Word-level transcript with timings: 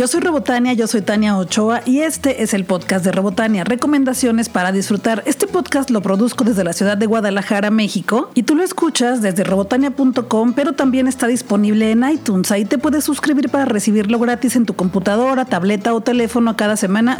Yo 0.00 0.06
soy 0.06 0.20
Robotania, 0.20 0.72
yo 0.72 0.86
soy 0.86 1.02
Tania 1.02 1.36
Ochoa 1.36 1.82
y 1.84 2.00
este 2.00 2.42
es 2.42 2.54
el 2.54 2.64
podcast 2.64 3.04
de 3.04 3.12
Robotania, 3.12 3.64
recomendaciones 3.64 4.48
para 4.48 4.72
disfrutar. 4.72 5.22
Este 5.26 5.46
podcast 5.46 5.90
lo 5.90 6.00
produzco 6.00 6.42
desde 6.42 6.64
la 6.64 6.72
ciudad 6.72 6.96
de 6.96 7.04
Guadalajara, 7.04 7.70
México, 7.70 8.30
y 8.34 8.44
tú 8.44 8.54
lo 8.54 8.62
escuchas 8.62 9.20
desde 9.20 9.44
robotania.com, 9.44 10.54
pero 10.54 10.72
también 10.72 11.06
está 11.06 11.26
disponible 11.26 11.90
en 11.90 12.08
iTunes. 12.08 12.50
Ahí 12.50 12.64
te 12.64 12.78
puedes 12.78 13.04
suscribir 13.04 13.50
para 13.50 13.66
recibirlo 13.66 14.18
gratis 14.18 14.56
en 14.56 14.64
tu 14.64 14.72
computadora, 14.72 15.44
tableta 15.44 15.92
o 15.92 16.00
teléfono 16.00 16.56
cada 16.56 16.78
semana. 16.78 17.18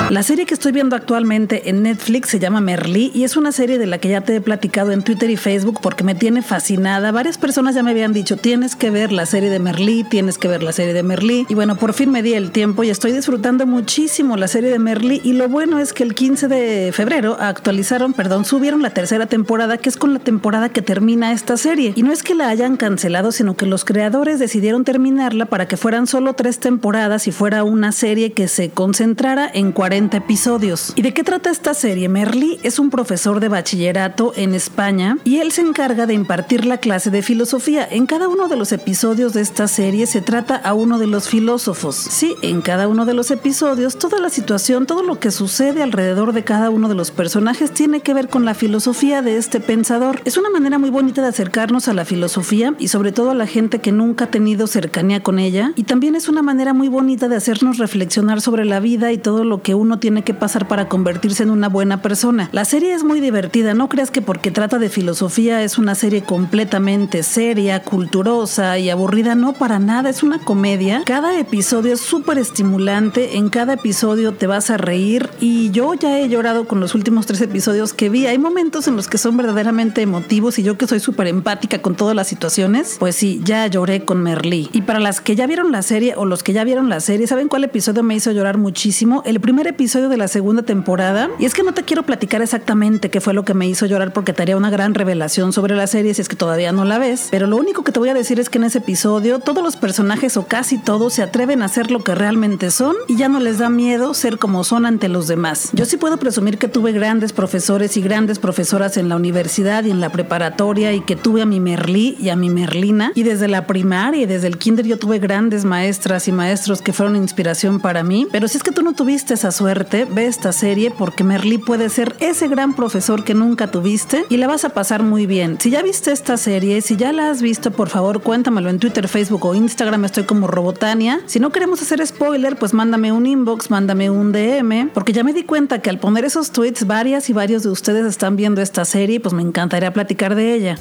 La 0.09 0.21
serie 0.21 0.45
que 0.45 0.53
estoy 0.53 0.71
viendo 0.71 0.95
actualmente 0.95 1.69
en 1.69 1.83
Netflix 1.83 2.29
se 2.29 2.39
llama 2.39 2.61
Merlí 2.61 3.11
y 3.15 3.23
es 3.23 3.35
una 3.35 3.51
serie 3.51 3.79
de 3.79 3.87
la 3.87 3.97
que 3.97 4.09
ya 4.09 4.21
te 4.21 4.35
he 4.35 4.41
platicado 4.41 4.91
en 4.91 5.01
Twitter 5.01 5.29
y 5.29 5.37
Facebook 5.37 5.79
porque 5.81 6.03
me 6.03 6.13
tiene 6.13 6.41
fascinada. 6.41 7.11
Varias 7.11 7.37
personas 7.37 7.73
ya 7.73 7.83
me 7.83 7.91
habían 7.91 8.13
dicho, 8.13 8.37
tienes 8.37 8.62
que 8.63 8.89
ver 8.89 9.11
la 9.11 9.25
serie 9.25 9.49
de 9.49 9.59
Merlí, 9.59 10.03
tienes 10.03 10.37
que 10.37 10.47
ver 10.47 10.63
la 10.63 10.71
serie 10.71 10.93
de 10.93 11.03
Merlí. 11.03 11.45
Y 11.49 11.55
bueno, 11.55 11.75
por 11.75 11.93
fin 11.93 12.11
me 12.11 12.23
di 12.23 12.33
el 12.33 12.51
tiempo 12.51 12.83
y 12.83 12.89
estoy 12.89 13.11
disfrutando 13.11 13.65
muchísimo 13.65 14.37
la 14.37 14.47
serie 14.47 14.69
de 14.69 14.79
Merlí 14.79 15.21
y 15.23 15.33
lo 15.33 15.49
bueno 15.49 15.79
es 15.79 15.91
que 15.91 16.03
el 16.03 16.15
15 16.15 16.47
de 16.47 16.91
febrero 16.93 17.35
actualizaron, 17.39 18.13
perdón, 18.13 18.45
subieron 18.45 18.81
la 18.81 18.91
tercera 18.91 19.25
temporada 19.25 19.77
que 19.77 19.89
es 19.89 19.97
con 19.97 20.13
la 20.13 20.19
temporada 20.19 20.69
que 20.69 20.81
termina 20.81 21.33
esta 21.33 21.57
serie. 21.57 21.93
Y 21.95 22.03
no 22.03 22.11
es 22.11 22.23
que 22.23 22.35
la 22.35 22.47
hayan 22.47 22.77
cancelado, 22.77 23.31
sino 23.31 23.55
que 23.55 23.65
los 23.65 23.83
creadores 23.85 24.39
decidieron 24.39 24.85
terminarla 24.85 25.45
para 25.45 25.67
que 25.67 25.77
fueran 25.77 26.07
solo 26.07 26.33
tres 26.33 26.59
temporadas 26.59 27.27
y 27.27 27.31
fuera 27.31 27.63
una 27.63 27.91
serie 27.91 28.31
que 28.31 28.47
se 28.47 28.69
concentrara 28.69 29.49
en 29.53 29.71
40 29.73 30.17
episodios. 30.17 30.93
¿Y 30.95 31.01
de 31.01 31.13
qué 31.13 31.23
trata 31.23 31.49
esta 31.49 31.73
serie? 31.73 32.07
Merly 32.09 32.59
es 32.63 32.79
un 32.79 32.89
profesor 32.89 33.39
de 33.39 33.49
bachillerato 33.49 34.33
en 34.35 34.55
España 34.55 35.17
y 35.23 35.39
él 35.39 35.51
se 35.51 35.61
encarga 35.61 36.05
de 36.05 36.13
impartir 36.13 36.65
la 36.65 36.77
clase 36.77 37.09
de 37.09 37.21
filosofía. 37.21 37.87
En 37.89 38.05
cada 38.05 38.27
uno 38.27 38.47
de 38.47 38.52
los 38.55 38.71
episodios 38.71 39.33
de 39.33 39.41
esta 39.41 39.67
serie 39.67 40.05
se 40.05 40.21
trata 40.21 40.55
a 40.55 40.73
uno 40.73 40.99
de 40.99 41.07
los 41.07 41.27
filósofos. 41.27 41.95
Sí, 41.95 42.35
en 42.41 42.61
cada 42.61 42.87
uno 42.87 43.05
de 43.05 43.13
los 43.13 43.31
episodios, 43.31 43.97
toda 43.97 44.19
la 44.19 44.29
situación, 44.29 44.85
todo 44.85 45.03
lo 45.03 45.19
que 45.19 45.31
sucede 45.31 45.81
alrededor 45.81 46.33
de 46.33 46.43
cada 46.43 46.69
uno 46.69 46.89
de 46.89 46.95
los 46.95 47.11
personajes 47.11 47.71
tiene 47.71 48.01
que 48.01 48.13
ver 48.13 48.29
con 48.29 48.45
la 48.45 48.53
filosofía 48.53 49.21
de 49.21 49.37
este 49.37 49.59
pensador. 49.59 50.21
Es 50.25 50.37
una 50.37 50.49
manera 50.49 50.77
muy 50.77 50.89
bonita 50.89 51.21
de 51.21 51.29
acercarnos 51.29 51.87
a 51.87 51.93
la 51.93 52.05
filosofía 52.05 52.75
y 52.79 52.89
sobre 52.89 53.11
todo 53.11 53.31
a 53.31 53.35
la 53.35 53.47
gente 53.47 53.79
que 53.79 53.91
nunca 53.91 54.25
ha 54.25 54.31
tenido 54.31 54.67
cercanía 54.67 55.23
con 55.23 55.39
ella. 55.39 55.71
Y 55.75 55.83
también 55.83 56.15
es 56.15 56.27
una 56.27 56.41
manera 56.41 56.73
muy 56.73 56.89
bonita 56.89 57.27
de 57.27 57.35
hacernos 57.35 57.77
reflexionar 57.77 58.41
sobre 58.41 58.65
la 58.65 58.79
vida 58.79 59.11
y 59.11 59.17
todo 59.17 59.43
lo 59.43 59.61
que 59.61 59.75
uno 59.75 59.99
tiene 59.99 60.23
que 60.23 60.33
pasar 60.33 60.67
para 60.67 60.87
convertirse 60.87 61.43
en 61.43 61.49
una 61.49 61.69
buena 61.69 62.01
persona. 62.01 62.49
La 62.51 62.65
serie 62.65 62.93
es 62.93 63.03
muy 63.03 63.19
divertida, 63.19 63.73
no 63.73 63.89
creas 63.89 64.11
que 64.11 64.21
porque 64.21 64.51
trata 64.51 64.79
de 64.79 64.89
filosofía 64.89 65.63
es 65.63 65.77
una 65.77 65.95
serie 65.95 66.23
completamente 66.23 67.23
seria, 67.23 67.81
culturosa 67.81 68.42
y 68.43 68.89
aburrida, 68.89 69.35
no 69.35 69.53
para 69.53 69.79
nada, 69.79 70.09
es 70.09 70.21
una 70.21 70.37
comedia. 70.37 71.03
Cada 71.05 71.39
episodio 71.39 71.93
es 71.93 72.01
súper 72.01 72.37
estimulante, 72.37 73.37
en 73.37 73.47
cada 73.47 73.75
episodio 73.75 74.33
te 74.33 74.47
vas 74.47 74.69
a 74.69 74.75
reír 74.75 75.29
y 75.39 75.71
yo 75.71 75.93
ya 75.93 76.19
he 76.19 76.27
llorado 76.27 76.67
con 76.67 76.81
los 76.81 76.93
últimos 76.93 77.25
tres 77.25 77.39
episodios 77.39 77.93
que 77.93 78.09
vi. 78.09 78.27
Hay 78.27 78.37
momentos 78.37 78.89
en 78.89 78.97
los 78.97 79.07
que 79.07 79.17
son 79.17 79.37
verdaderamente 79.37 80.01
emotivos 80.01 80.59
y 80.59 80.63
yo 80.63 80.77
que 80.77 80.87
soy 80.87 80.99
súper 80.99 81.27
empática 81.27 81.81
con 81.81 81.95
todas 81.95 82.17
las 82.17 82.27
situaciones, 82.27 82.97
pues 82.99 83.15
sí, 83.15 83.39
ya 83.45 83.65
lloré 83.67 84.03
con 84.03 84.21
Merlí. 84.21 84.69
Y 84.73 84.81
para 84.81 84.99
las 84.99 85.21
que 85.21 85.37
ya 85.37 85.47
vieron 85.47 85.71
la 85.71 85.81
serie 85.81 86.15
o 86.17 86.25
los 86.25 86.43
que 86.43 86.51
ya 86.51 86.65
vieron 86.65 86.89
la 86.89 86.99
serie, 86.99 87.27
¿saben 87.27 87.47
cuál 87.47 87.63
episodio 87.63 88.03
me 88.03 88.15
hizo 88.15 88.33
llorar 88.33 88.57
muchísimo? 88.57 89.23
El 89.25 89.39
primer 89.39 89.67
episodio 89.67 90.09
de 90.09 90.17
la 90.17 90.27
segunda 90.27 90.63
temporada. 90.63 91.29
Y 91.39 91.45
es 91.45 91.53
que 91.53 91.63
no 91.63 91.73
te 91.73 91.83
quiero 91.83 92.03
platicar 92.03 92.41
exactamente 92.41 93.09
qué 93.09 93.21
fue 93.21 93.33
lo 93.33 93.45
que 93.45 93.53
me 93.53 93.69
hizo 93.69 93.85
llorar 93.85 94.11
porque 94.11 94.33
te 94.33 94.41
haría 94.41 94.57
una 94.57 94.69
gran 94.69 94.93
revelación 94.93 95.53
sobre 95.53 95.77
la 95.77 95.87
serie 95.87 96.13
si 96.13 96.21
es 96.21 96.27
que 96.27 96.35
todavía 96.35 96.73
no 96.73 96.83
la 96.83 96.99
ves. 96.99 97.29
Pero 97.31 97.47
lo 97.47 97.55
único 97.55 97.83
que 97.83 97.93
te 97.93 97.99
voy 97.99 98.09
a 98.09 98.13
decir 98.13 98.32
es 98.39 98.49
que 98.49 98.57
en 98.57 98.65
ese 98.65 98.79
episodio 98.79 99.39
todos 99.39 99.63
los 99.63 99.75
personajes 99.75 100.37
o 100.37 100.47
casi 100.47 100.77
todos 100.77 101.13
se 101.13 101.21
atreven 101.21 101.61
a 101.61 101.67
ser 101.67 101.91
lo 101.91 102.03
que 102.03 102.15
realmente 102.15 102.71
son 102.71 102.95
y 103.07 103.15
ya 103.15 103.29
no 103.29 103.39
les 103.39 103.57
da 103.57 103.69
miedo 103.69 104.13
ser 104.13 104.37
como 104.37 104.63
son 104.63 104.85
ante 104.85 105.07
los 105.07 105.27
demás. 105.27 105.69
Yo 105.73 105.85
sí 105.85 105.97
puedo 105.97 106.17
presumir 106.17 106.57
que 106.57 106.67
tuve 106.67 106.91
grandes 106.91 107.33
profesores 107.33 107.97
y 107.97 108.01
grandes 108.01 108.39
profesoras 108.39 108.97
en 108.97 109.09
la 109.09 109.15
universidad 109.15 109.83
y 109.83 109.91
en 109.91 109.99
la 109.99 110.09
preparatoria 110.09 110.93
y 110.93 111.01
que 111.01 111.15
tuve 111.15 111.41
a 111.41 111.45
mi 111.45 111.59
Merlí 111.59 112.17
y 112.19 112.29
a 112.29 112.35
mi 112.35 112.49
Merlina 112.49 113.11
y 113.15 113.23
desde 113.23 113.47
la 113.47 113.67
primaria 113.67 114.23
y 114.23 114.25
desde 114.25 114.47
el 114.47 114.57
kinder 114.57 114.85
yo 114.85 114.97
tuve 114.97 115.19
grandes 115.19 115.65
maestras 115.65 116.27
y 116.27 116.31
maestros 116.31 116.81
que 116.81 116.93
fueron 116.93 117.15
inspiración 117.15 117.79
para 117.79 118.03
mí. 118.03 118.27
Pero 118.31 118.47
si 118.47 118.57
es 118.57 118.63
que 118.63 118.71
tú 118.71 118.81
no 118.81 118.93
tuviste 118.93 119.33
esa 119.33 119.51
suerte, 119.51 120.05
ve 120.05 120.25
esta 120.25 120.51
serie 120.51 120.91
porque 120.91 121.23
Merlí 121.23 121.57
puede 121.57 121.89
ser 121.89 122.15
ese 122.19 122.47
gran 122.47 122.73
profesor 122.73 123.23
que 123.23 123.33
nunca 123.33 123.69
tuviste 123.69 124.25
y 124.29 124.37
la 124.37 124.47
vas 124.47 124.65
a 124.65 124.69
pasar 124.69 125.03
muy 125.03 125.25
bien. 125.25 125.57
Si 125.59 125.69
ya 125.69 125.81
viste 125.81 126.11
esta 126.11 126.37
serie, 126.37 126.81
si 126.81 126.95
ya 126.95 127.13
la 127.13 127.29
has 127.29 127.41
visto, 127.41 127.71
por 127.71 127.89
favor 127.89 128.22
cuéntamelo 128.23 128.69
en 128.69 128.79
Twitter, 128.79 129.07
Facebook 129.07 129.45
o 129.45 129.53
Instagram, 129.53 130.05
estoy 130.05 130.23
como 130.23 130.47
Robotania. 130.47 131.21
Si 131.25 131.39
no 131.39 131.51
queremos 131.51 131.81
hacer 131.81 132.05
spoiler, 132.05 132.57
pues 132.57 132.73
mándame 132.73 133.11
un 133.11 133.25
inbox, 133.25 133.69
mándame 133.69 134.09
un 134.09 134.31
DM, 134.31 134.89
porque 134.93 135.13
ya 135.13 135.23
me 135.23 135.33
di 135.33 135.43
cuenta 135.43 135.79
que 135.79 135.89
al 135.89 135.99
poner 135.99 136.25
esos 136.25 136.51
tweets, 136.51 136.87
varias 136.87 137.29
y 137.29 137.33
varios 137.33 137.63
de 137.63 137.69
ustedes 137.69 138.05
están 138.05 138.35
viendo 138.35 138.61
esta 138.61 138.85
serie, 138.85 139.19
pues 139.19 139.33
me 139.33 139.41
encantaría 139.41 139.93
platicar 139.93 140.35
de 140.35 140.53
ella. 140.53 140.77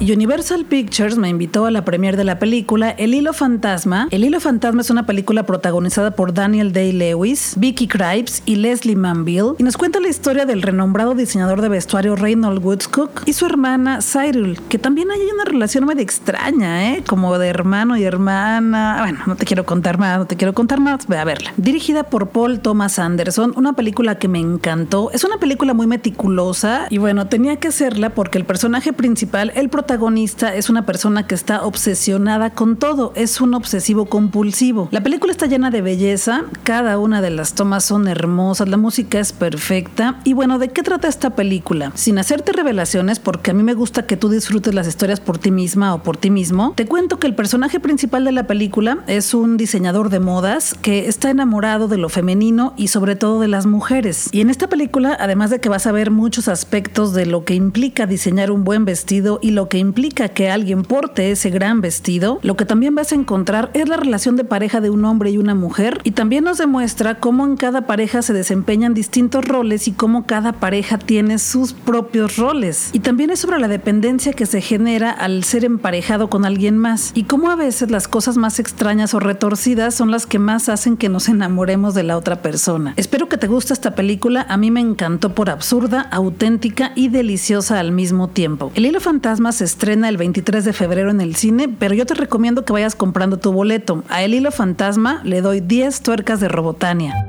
Universal 0.00 0.66
Pictures 0.66 1.16
me 1.16 1.30
invitó 1.30 1.64
a 1.64 1.70
la 1.70 1.84
premiere 1.84 2.18
de 2.18 2.24
la 2.24 2.38
película 2.38 2.90
El 2.90 3.14
Hilo 3.14 3.32
Fantasma. 3.32 4.08
El 4.10 4.24
Hilo 4.24 4.40
Fantasma 4.40 4.82
es 4.82 4.90
una 4.90 5.06
película 5.06 5.44
protagonizada 5.44 6.10
por 6.10 6.34
Daniel 6.34 6.72
Day-Lewis, 6.72 7.54
Vicky 7.56 7.88
Krieps 7.88 8.42
y 8.44 8.56
Leslie 8.56 8.94
Manville 8.94 9.54
y 9.58 9.62
nos 9.62 9.78
cuenta 9.78 9.98
la 9.98 10.08
historia 10.08 10.44
del 10.44 10.60
renombrado 10.60 11.14
diseñador 11.14 11.62
de 11.62 11.70
vestuario 11.70 12.14
Reynold 12.14 12.62
Woodcock 12.62 13.22
y 13.24 13.32
su 13.32 13.46
hermana 13.46 14.00
Cyril, 14.02 14.60
que 14.68 14.78
también 14.78 15.10
hay 15.10 15.20
una 15.32 15.44
relación 15.44 15.86
medio 15.86 16.02
extraña, 16.02 16.92
¿eh? 16.92 17.02
Como 17.06 17.38
de 17.38 17.48
hermano 17.48 17.96
y 17.96 18.04
hermana. 18.04 18.98
Bueno, 19.00 19.20
no 19.26 19.36
te 19.36 19.46
quiero 19.46 19.64
contar 19.64 19.98
más, 19.98 20.18
no 20.18 20.26
te 20.26 20.36
quiero 20.36 20.52
contar 20.52 20.78
más, 20.78 21.06
ve 21.06 21.16
a 21.16 21.24
verla. 21.24 21.52
Dirigida 21.56 22.02
por 22.04 22.28
Paul 22.28 22.60
Thomas 22.60 22.98
Anderson, 22.98 23.54
una 23.56 23.72
película 23.72 24.18
que 24.18 24.28
me 24.28 24.40
encantó. 24.40 25.10
Es 25.12 25.24
una 25.24 25.38
película 25.38 25.72
muy 25.72 25.86
meticulosa 25.86 26.86
y 26.90 26.98
bueno, 26.98 27.28
tenía 27.28 27.56
que 27.56 27.68
hacerla 27.68 28.10
porque 28.10 28.36
el 28.36 28.44
personaje 28.44 28.92
principal, 28.92 29.52
el 29.54 29.70
protagonista 29.70 29.85
protagonista 29.86 30.52
es 30.52 30.68
una 30.68 30.84
persona 30.84 31.28
que 31.28 31.36
está 31.36 31.64
obsesionada 31.64 32.50
con 32.50 32.76
todo, 32.76 33.12
es 33.14 33.40
un 33.40 33.54
obsesivo 33.54 34.06
compulsivo. 34.06 34.88
La 34.90 35.00
película 35.00 35.30
está 35.30 35.46
llena 35.46 35.70
de 35.70 35.80
belleza, 35.80 36.42
cada 36.64 36.98
una 36.98 37.22
de 37.22 37.30
las 37.30 37.54
tomas 37.54 37.84
son 37.84 38.08
hermosas, 38.08 38.68
la 38.68 38.78
música 38.78 39.20
es 39.20 39.32
perfecta 39.32 40.18
y 40.24 40.32
bueno, 40.32 40.58
¿de 40.58 40.70
qué 40.70 40.82
trata 40.82 41.06
esta 41.06 41.36
película? 41.36 41.92
Sin 41.94 42.18
hacerte 42.18 42.50
revelaciones, 42.50 43.20
porque 43.20 43.52
a 43.52 43.54
mí 43.54 43.62
me 43.62 43.74
gusta 43.74 44.06
que 44.06 44.16
tú 44.16 44.28
disfrutes 44.28 44.74
las 44.74 44.88
historias 44.88 45.20
por 45.20 45.38
ti 45.38 45.52
misma 45.52 45.94
o 45.94 46.02
por 46.02 46.16
ti 46.16 46.30
mismo, 46.30 46.72
te 46.74 46.86
cuento 46.86 47.20
que 47.20 47.28
el 47.28 47.36
personaje 47.36 47.78
principal 47.78 48.24
de 48.24 48.32
la 48.32 48.48
película 48.48 49.04
es 49.06 49.34
un 49.34 49.56
diseñador 49.56 50.10
de 50.10 50.18
modas 50.18 50.74
que 50.82 51.06
está 51.06 51.30
enamorado 51.30 51.86
de 51.86 51.96
lo 51.96 52.08
femenino 52.08 52.74
y 52.76 52.88
sobre 52.88 53.14
todo 53.14 53.38
de 53.38 53.46
las 53.46 53.66
mujeres. 53.66 54.30
Y 54.32 54.40
en 54.40 54.50
esta 54.50 54.68
película, 54.68 55.16
además 55.20 55.50
de 55.50 55.60
que 55.60 55.68
vas 55.68 55.86
a 55.86 55.92
ver 55.92 56.10
muchos 56.10 56.48
aspectos 56.48 57.14
de 57.14 57.24
lo 57.24 57.44
que 57.44 57.54
implica 57.54 58.06
diseñar 58.06 58.50
un 58.50 58.64
buen 58.64 58.84
vestido 58.84 59.38
y 59.40 59.52
lo 59.52 59.68
que 59.68 59.75
implica 59.78 60.28
que 60.28 60.50
alguien 60.50 60.82
porte 60.82 61.30
ese 61.30 61.50
gran 61.50 61.80
vestido, 61.80 62.38
lo 62.42 62.56
que 62.56 62.64
también 62.64 62.94
vas 62.94 63.12
a 63.12 63.14
encontrar 63.14 63.70
es 63.74 63.88
la 63.88 63.96
relación 63.96 64.36
de 64.36 64.44
pareja 64.44 64.80
de 64.80 64.90
un 64.90 65.04
hombre 65.04 65.30
y 65.30 65.38
una 65.38 65.54
mujer 65.54 66.00
y 66.04 66.12
también 66.12 66.44
nos 66.44 66.58
demuestra 66.58 67.20
cómo 67.20 67.44
en 67.44 67.56
cada 67.56 67.86
pareja 67.86 68.22
se 68.22 68.32
desempeñan 68.32 68.94
distintos 68.94 69.44
roles 69.44 69.88
y 69.88 69.92
cómo 69.92 70.26
cada 70.26 70.52
pareja 70.52 70.98
tiene 70.98 71.38
sus 71.38 71.72
propios 71.72 72.36
roles. 72.36 72.90
Y 72.92 73.00
también 73.00 73.30
es 73.30 73.40
sobre 73.40 73.58
la 73.58 73.68
dependencia 73.68 74.32
que 74.32 74.46
se 74.46 74.60
genera 74.60 75.10
al 75.10 75.44
ser 75.44 75.64
emparejado 75.64 76.28
con 76.28 76.44
alguien 76.44 76.78
más 76.78 77.12
y 77.14 77.24
cómo 77.24 77.50
a 77.50 77.56
veces 77.56 77.90
las 77.90 78.08
cosas 78.08 78.36
más 78.36 78.58
extrañas 78.58 79.14
o 79.14 79.20
retorcidas 79.20 79.94
son 79.94 80.10
las 80.10 80.26
que 80.26 80.38
más 80.38 80.68
hacen 80.68 80.96
que 80.96 81.08
nos 81.08 81.28
enamoremos 81.28 81.94
de 81.94 82.02
la 82.02 82.16
otra 82.16 82.42
persona. 82.42 82.94
Espero 82.96 83.28
que 83.28 83.38
te 83.38 83.46
guste 83.46 83.72
esta 83.72 83.94
película, 83.94 84.46
a 84.48 84.56
mí 84.56 84.70
me 84.70 84.80
encantó 84.80 85.34
por 85.34 85.50
absurda, 85.50 86.00
auténtica 86.00 86.92
y 86.94 87.08
deliciosa 87.08 87.78
al 87.78 87.92
mismo 87.92 88.28
tiempo. 88.28 88.72
El 88.74 88.86
hilo 88.86 89.00
fantasma 89.00 89.52
se 89.52 89.65
estrena 89.66 90.08
el 90.08 90.16
23 90.16 90.64
de 90.64 90.72
febrero 90.72 91.10
en 91.10 91.20
el 91.20 91.36
cine, 91.36 91.68
pero 91.68 91.94
yo 91.94 92.06
te 92.06 92.14
recomiendo 92.14 92.64
que 92.64 92.72
vayas 92.72 92.94
comprando 92.94 93.36
tu 93.36 93.52
boleto. 93.52 94.02
A 94.08 94.22
El 94.22 94.32
Hilo 94.34 94.50
Fantasma 94.50 95.20
le 95.24 95.42
doy 95.42 95.60
10 95.60 96.00
tuercas 96.00 96.40
de 96.40 96.48
Robotania. 96.48 97.26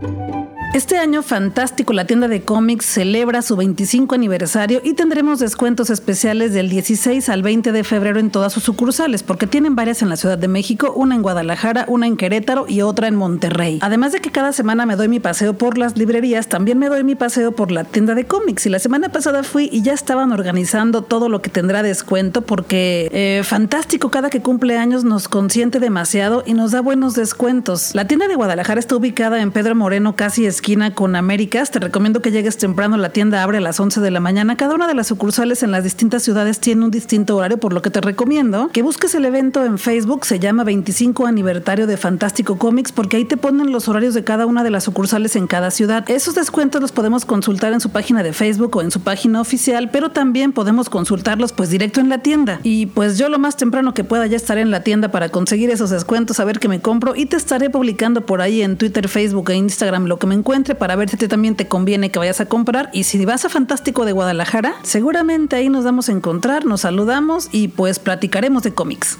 Este 0.74 0.98
año 0.98 1.24
fantástico, 1.24 1.94
la 1.94 2.06
tienda 2.06 2.28
de 2.28 2.44
cómics 2.44 2.86
celebra 2.86 3.42
su 3.42 3.56
25 3.56 4.14
aniversario 4.14 4.82
y 4.84 4.94
tendremos 4.94 5.40
descuentos 5.40 5.90
especiales 5.90 6.54
del 6.54 6.70
16 6.70 7.30
al 7.30 7.42
20 7.42 7.72
de 7.72 7.84
febrero 7.86 8.20
en 8.20 8.30
todas 8.30 8.52
sus 8.52 8.64
sucursales, 8.64 9.24
porque 9.24 9.48
tienen 9.48 9.76
varias 9.76 10.02
en 10.02 10.10
la 10.10 10.18
Ciudad 10.18 10.38
de 10.38 10.50
México, 10.50 10.92
una 10.94 11.16
en 11.16 11.22
Guadalajara, 11.22 11.86
una 11.88 12.06
en 12.06 12.18
Querétaro 12.18 12.66
y 12.68 12.82
otra 12.82 13.08
en 13.08 13.16
Monterrey. 13.16 13.80
Además 13.82 14.12
de 14.12 14.20
que 14.20 14.30
cada 14.30 14.52
semana 14.52 14.86
me 14.86 14.98
doy 14.98 15.08
mi 15.08 15.22
paseo 15.22 15.54
por 15.58 15.78
las 15.78 15.98
librerías, 15.98 16.48
también 16.48 16.78
me 16.78 16.90
doy 16.90 17.04
mi 17.04 17.16
paseo 17.16 17.54
por 17.54 17.72
la 17.72 17.86
tienda 17.86 18.14
de 18.14 18.26
cómics. 18.26 18.66
Y 18.66 18.70
la 18.70 18.80
semana 18.80 19.10
pasada 19.10 19.44
fui 19.44 19.70
y 19.72 19.82
ya 19.82 19.94
estaban 19.94 20.34
organizando 20.34 21.02
todo 21.02 21.30
lo 21.30 21.42
que 21.42 21.50
tendrá 21.50 21.82
descuento, 21.82 22.42
porque 22.42 23.10
eh, 23.14 23.42
fantástico, 23.46 24.12
cada 24.12 24.30
que 24.30 24.42
cumple 24.42 24.78
años 24.78 25.06
nos 25.06 25.30
consiente 25.30 25.80
demasiado 25.80 26.44
y 26.46 26.54
nos 26.54 26.72
da 26.72 26.82
buenos 26.82 27.14
descuentos. 27.16 27.96
La 27.96 28.06
tienda 28.06 28.28
de 28.28 28.36
Guadalajara 28.36 28.82
está 28.82 28.98
ubicada 28.98 29.42
en 29.42 29.52
Pedro 29.52 29.74
Moreno, 29.74 30.16
casi 30.16 30.46
esquina 30.58 30.96
con 30.96 31.16
Américas. 31.16 31.70
Te 31.70 31.78
recomiendo 31.78 32.22
que 32.24 32.32
llegues 32.32 32.58
temprano. 32.58 32.98
La 32.98 33.10
tienda 33.10 33.44
abre 33.44 33.60
a 33.60 33.62
las 33.62 33.80
11 33.80 34.02
de 34.02 34.10
la 34.10 34.20
mañana. 34.20 34.58
Cada 34.58 34.74
una 34.74 34.88
de 34.88 34.96
las 34.96 35.06
sucursales 35.06 35.62
en 35.62 35.70
las 35.70 35.84
distintas 35.84 36.24
ciudades 36.24 36.60
tiene 36.60 36.84
un 36.84 36.90
distinto 36.90 37.38
horario, 37.38 37.60
por 37.60 37.74
lo 37.74 37.84
que 37.84 37.92
te 37.92 38.02
recomiendo 38.02 38.70
que 38.74 38.82
busques 38.82 39.14
el 39.14 39.26
evento 39.26 39.64
en 39.64 39.78
Facebook. 39.78 40.26
Se 40.26 40.40
llama 40.40 40.64
25 40.64 41.28
aniversario 41.28 41.86
de 41.86 41.96
Fantástico 41.96 42.58
Comics 42.58 42.92
porque 42.92 43.18
ahí 43.18 43.26
te 43.26 43.38
ponen 43.38 43.72
los 43.72 43.88
horarios 43.88 44.16
de 44.16 44.24
cada 44.24 44.48
una 44.48 44.64
de 44.64 44.72
las 44.72 44.84
sucursales 44.86 45.36
en 45.36 45.46
cada 45.46 45.70
ciudad. 45.70 46.10
Esos 46.10 46.34
descuentos 46.34 46.82
los 46.82 46.92
podemos 46.92 47.24
consultar 47.26 47.72
en 47.74 47.80
su 47.80 47.92
página 47.92 48.24
de 48.24 48.34
Facebook 48.34 48.76
o 48.78 48.82
en 48.82 48.90
su 48.90 49.02
página 49.02 49.40
oficial, 49.40 49.92
pero 49.92 50.10
también 50.10 50.54
podemos 50.54 50.90
consultarlos 50.90 51.54
pues 51.54 51.70
directo 51.70 52.00
en 52.00 52.10
la 52.10 52.18
tienda. 52.24 52.62
Y 52.64 52.88
pues 52.88 53.20
yo 53.20 53.30
lo 53.30 53.38
más 53.38 53.58
temprano 53.58 53.94
que 53.94 54.04
pueda 54.04 54.26
ya 54.26 54.38
estaré 54.38 54.62
en 54.62 54.72
la 54.72 54.82
tienda 54.82 55.12
para 55.12 55.30
conseguir 55.30 55.70
esos 55.70 55.92
descuentos, 55.92 56.40
a 56.40 56.46
ver 56.46 56.60
qué 56.60 56.68
me 56.68 56.82
compro 56.82 57.16
y 57.16 57.28
te 57.28 57.38
estaré 57.38 57.70
publicando 57.70 58.26
por 58.26 58.42
ahí 58.42 58.64
en 58.64 58.76
Twitter, 58.76 59.08
Facebook 59.08 59.52
e 59.52 59.56
Instagram 59.56 60.06
lo 60.06 60.18
que 60.18 60.26
me 60.26 60.34
encuentre 60.48 60.76
para 60.76 60.96
ver 60.96 61.10
si 61.10 61.18
también 61.28 61.58
te 61.58 61.68
conviene 61.68 62.10
que 62.10 62.20
vayas 62.20 62.40
a 62.40 62.46
comprar. 62.46 62.90
Y 62.94 63.04
si 63.04 63.26
vas 63.26 63.44
a 63.44 63.50
Fantástico 63.50 64.06
de 64.06 64.14
Guadalajara, 64.14 64.76
seguramente 64.82 65.58
ahí 65.58 65.68
nos 65.68 65.84
vamos 65.84 66.08
a 66.08 66.14
encontrar, 66.14 66.64
nos 66.64 66.82
saludamos 66.82 67.50
y 67.52 67.68
pues 67.68 68.00
platicaremos 68.00 68.64
de 68.64 68.74
cómics. 68.74 69.18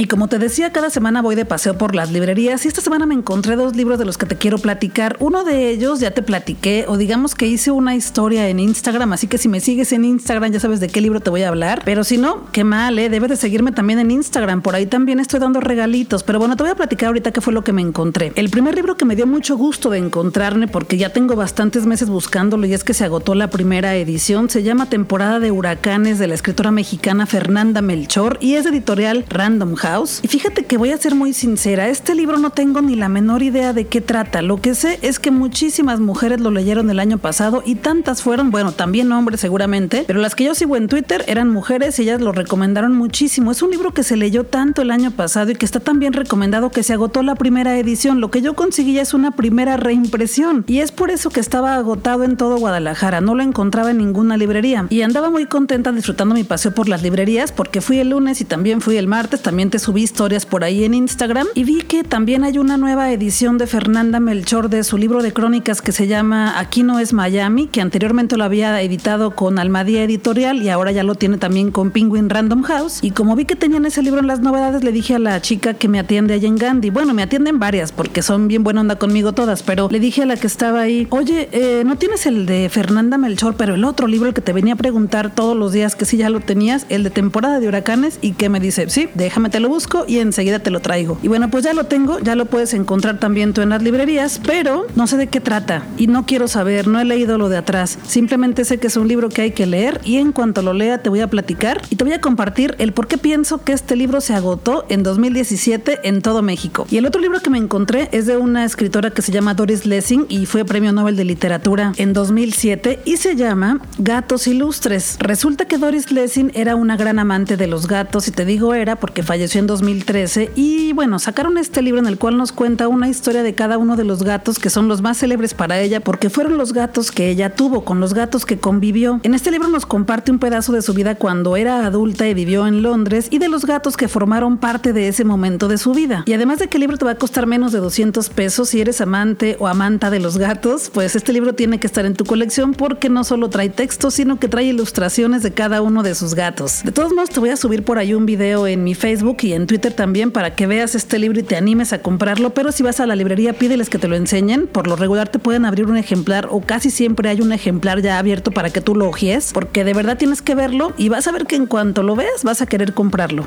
Y 0.00 0.06
como 0.06 0.28
te 0.28 0.38
decía, 0.38 0.72
cada 0.72 0.88
semana 0.88 1.20
voy 1.20 1.34
de 1.34 1.44
paseo 1.44 1.76
por 1.76 1.94
las 1.94 2.10
librerías 2.10 2.64
y 2.64 2.68
esta 2.68 2.80
semana 2.80 3.04
me 3.04 3.12
encontré 3.12 3.54
dos 3.54 3.76
libros 3.76 3.98
de 3.98 4.06
los 4.06 4.16
que 4.16 4.24
te 4.24 4.34
quiero 4.34 4.56
platicar. 4.56 5.18
Uno 5.20 5.44
de 5.44 5.68
ellos 5.68 6.00
ya 6.00 6.12
te 6.12 6.22
platiqué 6.22 6.86
o 6.88 6.96
digamos 6.96 7.34
que 7.34 7.46
hice 7.46 7.70
una 7.70 7.94
historia 7.94 8.48
en 8.48 8.60
Instagram, 8.60 9.12
así 9.12 9.26
que 9.26 9.36
si 9.36 9.50
me 9.50 9.60
sigues 9.60 9.92
en 9.92 10.06
Instagram 10.06 10.52
ya 10.52 10.58
sabes 10.58 10.80
de 10.80 10.88
qué 10.88 11.02
libro 11.02 11.20
te 11.20 11.28
voy 11.28 11.42
a 11.42 11.48
hablar. 11.48 11.82
Pero 11.84 12.02
si 12.02 12.16
no, 12.16 12.46
qué 12.50 12.64
mal, 12.64 12.98
¿eh? 12.98 13.10
Debes 13.10 13.28
de 13.28 13.36
seguirme 13.36 13.72
también 13.72 13.98
en 13.98 14.10
Instagram, 14.10 14.62
por 14.62 14.74
ahí 14.74 14.86
también 14.86 15.20
estoy 15.20 15.38
dando 15.38 15.60
regalitos. 15.60 16.22
Pero 16.22 16.38
bueno, 16.38 16.56
te 16.56 16.62
voy 16.62 16.72
a 16.72 16.76
platicar 16.76 17.08
ahorita 17.08 17.32
qué 17.32 17.42
fue 17.42 17.52
lo 17.52 17.62
que 17.62 17.74
me 17.74 17.82
encontré. 17.82 18.32
El 18.36 18.48
primer 18.48 18.76
libro 18.76 18.96
que 18.96 19.04
me 19.04 19.16
dio 19.16 19.26
mucho 19.26 19.58
gusto 19.58 19.90
de 19.90 19.98
encontrarme 19.98 20.66
porque 20.66 20.96
ya 20.96 21.12
tengo 21.12 21.36
bastantes 21.36 21.84
meses 21.84 22.08
buscándolo 22.08 22.64
y 22.64 22.72
es 22.72 22.84
que 22.84 22.94
se 22.94 23.04
agotó 23.04 23.34
la 23.34 23.50
primera 23.50 23.94
edición, 23.96 24.48
se 24.48 24.62
llama 24.62 24.88
Temporada 24.88 25.40
de 25.40 25.50
Huracanes 25.50 26.18
de 26.18 26.26
la 26.26 26.36
escritora 26.36 26.70
mexicana 26.70 27.26
Fernanda 27.26 27.82
Melchor 27.82 28.38
y 28.40 28.54
es 28.54 28.64
editorial 28.64 29.26
Random 29.28 29.74
House. 29.74 29.89
Y 30.22 30.28
fíjate 30.28 30.64
que 30.64 30.76
voy 30.76 30.92
a 30.92 30.96
ser 30.98 31.14
muy 31.14 31.32
sincera, 31.32 31.88
este 31.88 32.14
libro 32.14 32.38
no 32.38 32.50
tengo 32.50 32.80
ni 32.80 32.94
la 32.94 33.08
menor 33.08 33.42
idea 33.42 33.72
de 33.72 33.86
qué 33.86 34.00
trata. 34.00 34.40
Lo 34.40 34.60
que 34.60 34.74
sé 34.74 35.00
es 35.02 35.18
que 35.18 35.32
muchísimas 35.32 35.98
mujeres 35.98 36.40
lo 36.40 36.50
leyeron 36.50 36.90
el 36.90 37.00
año 37.00 37.18
pasado 37.18 37.62
y 37.66 37.74
tantas 37.74 38.22
fueron, 38.22 38.50
bueno, 38.52 38.70
también 38.70 39.10
hombres 39.10 39.40
seguramente, 39.40 40.04
pero 40.06 40.20
las 40.20 40.36
que 40.36 40.44
yo 40.44 40.54
sigo 40.54 40.76
en 40.76 40.86
Twitter 40.86 41.24
eran 41.26 41.50
mujeres 41.50 41.98
y 41.98 42.02
ellas 42.02 42.20
lo 42.20 42.30
recomendaron 42.30 42.96
muchísimo. 42.96 43.50
Es 43.50 43.62
un 43.62 43.70
libro 43.70 43.92
que 43.92 44.04
se 44.04 44.16
leyó 44.16 44.44
tanto 44.44 44.82
el 44.82 44.92
año 44.92 45.10
pasado 45.10 45.50
y 45.50 45.56
que 45.56 45.66
está 45.66 45.80
tan 45.80 45.98
bien 45.98 46.12
recomendado 46.12 46.70
que 46.70 46.84
se 46.84 46.92
agotó 46.92 47.22
la 47.24 47.34
primera 47.34 47.76
edición. 47.76 48.20
Lo 48.20 48.30
que 48.30 48.42
yo 48.42 48.54
conseguí 48.54 48.98
es 48.98 49.12
una 49.12 49.32
primera 49.32 49.76
reimpresión 49.76 50.64
y 50.68 50.78
es 50.78 50.92
por 50.92 51.10
eso 51.10 51.30
que 51.30 51.40
estaba 51.40 51.74
agotado 51.74 52.22
en 52.22 52.36
todo 52.36 52.58
Guadalajara. 52.58 53.20
No 53.20 53.34
lo 53.34 53.42
encontraba 53.42 53.90
en 53.90 53.98
ninguna 53.98 54.36
librería 54.36 54.86
y 54.88 55.02
andaba 55.02 55.30
muy 55.30 55.46
contenta 55.46 55.90
disfrutando 55.90 56.34
mi 56.34 56.44
paseo 56.44 56.72
por 56.72 56.88
las 56.88 57.02
librerías 57.02 57.50
porque 57.50 57.80
fui 57.80 57.98
el 57.98 58.10
lunes 58.10 58.40
y 58.40 58.44
también 58.44 58.80
fui 58.80 58.96
el 58.96 59.08
martes. 59.08 59.42
También 59.42 59.70
te 59.70 59.79
subí 59.80 60.02
historias 60.02 60.46
por 60.46 60.62
ahí 60.62 60.84
en 60.84 60.94
Instagram 60.94 61.46
y 61.54 61.64
vi 61.64 61.82
que 61.82 62.04
también 62.04 62.44
hay 62.44 62.58
una 62.58 62.76
nueva 62.76 63.10
edición 63.10 63.58
de 63.58 63.66
Fernanda 63.66 64.20
Melchor 64.20 64.68
de 64.68 64.84
su 64.84 64.98
libro 64.98 65.22
de 65.22 65.32
crónicas 65.32 65.82
que 65.82 65.92
se 65.92 66.06
llama 66.06 66.58
Aquí 66.58 66.82
no 66.82 66.98
es 66.98 67.12
Miami, 67.12 67.66
que 67.66 67.80
anteriormente 67.80 68.36
lo 68.36 68.44
había 68.44 68.80
editado 68.82 69.34
con 69.34 69.58
Almadía 69.58 70.04
Editorial 70.04 70.62
y 70.62 70.68
ahora 70.68 70.92
ya 70.92 71.02
lo 71.02 71.14
tiene 71.14 71.38
también 71.38 71.70
con 71.70 71.90
Penguin 71.90 72.30
Random 72.30 72.62
House. 72.62 73.00
Y 73.02 73.10
como 73.10 73.34
vi 73.36 73.44
que 73.44 73.56
tenían 73.56 73.86
ese 73.86 74.02
libro 74.02 74.20
en 74.20 74.26
las 74.26 74.40
novedades, 74.40 74.84
le 74.84 74.92
dije 74.92 75.14
a 75.14 75.18
la 75.18 75.40
chica 75.40 75.74
que 75.74 75.88
me 75.88 75.98
atiende 75.98 76.34
allá 76.34 76.48
en 76.48 76.56
Gandhi. 76.56 76.90
Bueno, 76.90 77.14
me 77.14 77.22
atienden 77.22 77.58
varias 77.58 77.92
porque 77.92 78.22
son 78.22 78.48
bien 78.48 78.62
buena 78.62 78.82
onda 78.82 78.96
conmigo 78.96 79.32
todas, 79.32 79.62
pero 79.62 79.88
le 79.90 80.00
dije 80.00 80.22
a 80.22 80.26
la 80.26 80.36
que 80.36 80.46
estaba 80.46 80.80
ahí, 80.82 81.06
oye, 81.10 81.48
eh, 81.52 81.82
¿no 81.84 81.96
tienes 81.96 82.26
el 82.26 82.46
de 82.46 82.68
Fernanda 82.68 83.18
Melchor, 83.18 83.54
pero 83.56 83.74
el 83.74 83.84
otro 83.84 84.06
libro 84.06 84.34
que 84.34 84.40
te 84.40 84.52
venía 84.52 84.74
a 84.74 84.76
preguntar 84.76 85.34
todos 85.34 85.56
los 85.56 85.72
días 85.72 85.96
que 85.96 86.04
sí 86.04 86.16
ya 86.16 86.30
lo 86.30 86.40
tenías, 86.40 86.86
el 86.88 87.02
de 87.02 87.10
temporada 87.10 87.60
de 87.60 87.68
huracanes? 87.68 88.18
Y 88.20 88.32
que 88.32 88.48
me 88.48 88.60
dice, 88.60 88.88
sí, 88.90 89.08
déjame 89.14 89.48
lo 89.60 89.68
busco 89.68 90.04
y 90.06 90.18
enseguida 90.18 90.58
te 90.58 90.70
lo 90.70 90.80
traigo. 90.80 91.18
Y 91.22 91.28
bueno, 91.28 91.50
pues 91.50 91.64
ya 91.64 91.72
lo 91.72 91.84
tengo, 91.84 92.18
ya 92.18 92.34
lo 92.34 92.46
puedes 92.46 92.74
encontrar 92.74 93.18
también 93.18 93.52
tú 93.52 93.60
en 93.60 93.70
las 93.70 93.82
librerías, 93.82 94.40
pero 94.44 94.86
no 94.96 95.06
sé 95.06 95.16
de 95.16 95.28
qué 95.28 95.40
trata 95.40 95.84
y 95.96 96.06
no 96.06 96.26
quiero 96.26 96.48
saber, 96.48 96.86
no 96.86 97.00
he 97.00 97.04
leído 97.04 97.38
lo 97.38 97.48
de 97.48 97.58
atrás. 97.58 97.98
Simplemente 98.06 98.64
sé 98.64 98.78
que 98.78 98.88
es 98.88 98.96
un 98.96 99.08
libro 99.08 99.28
que 99.28 99.42
hay 99.42 99.50
que 99.52 99.66
leer 99.66 100.00
y 100.04 100.16
en 100.16 100.32
cuanto 100.32 100.62
lo 100.62 100.72
lea 100.72 101.02
te 101.02 101.10
voy 101.10 101.20
a 101.20 101.28
platicar 101.28 101.82
y 101.90 101.96
te 101.96 102.04
voy 102.04 102.12
a 102.12 102.20
compartir 102.20 102.74
el 102.78 102.92
por 102.92 103.06
qué 103.06 103.18
pienso 103.18 103.62
que 103.62 103.72
este 103.72 103.96
libro 103.96 104.20
se 104.20 104.34
agotó 104.34 104.84
en 104.88 105.02
2017 105.02 106.00
en 106.04 106.22
todo 106.22 106.42
México. 106.42 106.86
Y 106.90 106.96
el 106.96 107.06
otro 107.06 107.20
libro 107.20 107.40
que 107.40 107.50
me 107.50 107.58
encontré 107.58 108.08
es 108.12 108.26
de 108.26 108.36
una 108.36 108.64
escritora 108.64 109.10
que 109.10 109.22
se 109.22 109.32
llama 109.32 109.54
Doris 109.54 109.86
Lessing 109.86 110.26
y 110.28 110.46
fue 110.46 110.64
premio 110.64 110.92
Nobel 110.92 111.16
de 111.16 111.24
Literatura 111.24 111.92
en 111.96 112.12
2007 112.12 113.00
y 113.04 113.16
se 113.16 113.36
llama 113.36 113.80
Gatos 113.98 114.46
Ilustres. 114.46 115.16
Resulta 115.18 115.66
que 115.66 115.78
Doris 115.78 116.10
Lessing 116.12 116.52
era 116.54 116.76
una 116.76 116.96
gran 116.96 117.18
amante 117.18 117.56
de 117.56 117.66
los 117.66 117.86
gatos 117.86 118.28
y 118.28 118.30
te 118.30 118.44
digo 118.44 118.74
era 118.74 118.96
porque 118.96 119.22
falleció 119.22 119.49
en 119.58 119.66
2013 119.66 120.52
y 120.54 120.92
bueno, 120.92 121.18
sacaron 121.18 121.58
este 121.58 121.82
libro 121.82 122.00
en 122.00 122.06
el 122.06 122.18
cual 122.18 122.36
nos 122.36 122.52
cuenta 122.52 122.88
una 122.88 123.08
historia 123.08 123.42
de 123.42 123.54
cada 123.54 123.78
uno 123.78 123.96
de 123.96 124.04
los 124.04 124.22
gatos 124.22 124.58
que 124.58 124.70
son 124.70 124.88
los 124.88 125.02
más 125.02 125.18
célebres 125.18 125.54
para 125.54 125.80
ella 125.80 126.00
porque 126.00 126.30
fueron 126.30 126.56
los 126.56 126.72
gatos 126.72 127.10
que 127.10 127.30
ella 127.30 127.54
tuvo, 127.54 127.84
con 127.84 128.00
los 128.00 128.14
gatos 128.14 128.46
que 128.46 128.58
convivió. 128.58 129.20
En 129.22 129.34
este 129.34 129.50
libro 129.50 129.68
nos 129.68 129.86
comparte 129.86 130.30
un 130.30 130.38
pedazo 130.38 130.72
de 130.72 130.82
su 130.82 130.94
vida 130.94 131.14
cuando 131.14 131.56
era 131.56 131.84
adulta 131.84 132.28
y 132.28 132.34
vivió 132.34 132.66
en 132.66 132.82
Londres 132.82 133.28
y 133.30 133.38
de 133.38 133.48
los 133.48 133.64
gatos 133.64 133.96
que 133.96 134.08
formaron 134.08 134.58
parte 134.58 134.92
de 134.92 135.08
ese 135.08 135.24
momento 135.24 135.68
de 135.68 135.78
su 135.78 135.92
vida. 135.92 136.22
Y 136.26 136.32
además 136.32 136.58
de 136.58 136.68
que 136.68 136.76
el 136.76 136.82
libro 136.82 136.98
te 136.98 137.04
va 137.04 137.12
a 137.12 137.16
costar 137.16 137.46
menos 137.46 137.72
de 137.72 137.78
200 137.78 138.28
pesos 138.30 138.68
si 138.68 138.80
eres 138.80 139.00
amante 139.00 139.56
o 139.58 139.66
amanta 139.66 140.10
de 140.10 140.20
los 140.20 140.38
gatos, 140.38 140.90
pues 140.92 141.16
este 141.16 141.32
libro 141.32 141.54
tiene 141.54 141.80
que 141.80 141.86
estar 141.86 142.06
en 142.06 142.14
tu 142.14 142.24
colección 142.24 142.74
porque 142.74 143.08
no 143.08 143.24
solo 143.24 143.50
trae 143.50 143.68
texto, 143.68 144.10
sino 144.10 144.38
que 144.38 144.48
trae 144.48 144.64
ilustraciones 144.64 145.42
de 145.42 145.52
cada 145.52 145.82
uno 145.82 146.02
de 146.02 146.14
sus 146.14 146.34
gatos. 146.34 146.82
De 146.84 146.92
todos 146.92 147.12
modos, 147.12 147.30
te 147.30 147.40
voy 147.40 147.50
a 147.50 147.56
subir 147.56 147.84
por 147.84 147.98
ahí 147.98 148.14
un 148.14 148.26
video 148.26 148.66
en 148.66 148.84
mi 148.84 148.94
Facebook 148.94 149.38
y 149.44 149.52
en 149.52 149.66
Twitter 149.66 149.92
también 149.92 150.30
para 150.30 150.54
que 150.54 150.66
veas 150.66 150.94
este 150.94 151.18
libro 151.18 151.40
y 151.40 151.42
te 151.42 151.56
animes 151.56 151.92
a 151.92 152.02
comprarlo, 152.02 152.50
pero 152.50 152.72
si 152.72 152.82
vas 152.82 153.00
a 153.00 153.06
la 153.06 153.16
librería 153.16 153.52
pídeles 153.52 153.88
que 153.88 153.98
te 153.98 154.08
lo 154.08 154.16
enseñen, 154.16 154.66
por 154.66 154.86
lo 154.86 154.96
regular 154.96 155.28
te 155.28 155.38
pueden 155.38 155.64
abrir 155.64 155.86
un 155.86 155.96
ejemplar 155.96 156.48
o 156.50 156.60
casi 156.60 156.90
siempre 156.90 157.28
hay 157.28 157.40
un 157.40 157.52
ejemplar 157.52 158.02
ya 158.02 158.18
abierto 158.18 158.50
para 158.50 158.70
que 158.70 158.80
tú 158.80 158.94
lo 158.94 159.08
ojes, 159.08 159.52
porque 159.52 159.84
de 159.84 159.94
verdad 159.94 160.18
tienes 160.18 160.42
que 160.42 160.54
verlo 160.54 160.92
y 160.96 161.08
vas 161.08 161.26
a 161.26 161.32
ver 161.32 161.46
que 161.46 161.56
en 161.56 161.66
cuanto 161.66 162.02
lo 162.02 162.16
veas 162.16 162.44
vas 162.44 162.62
a 162.62 162.66
querer 162.66 162.94
comprarlo. 162.94 163.46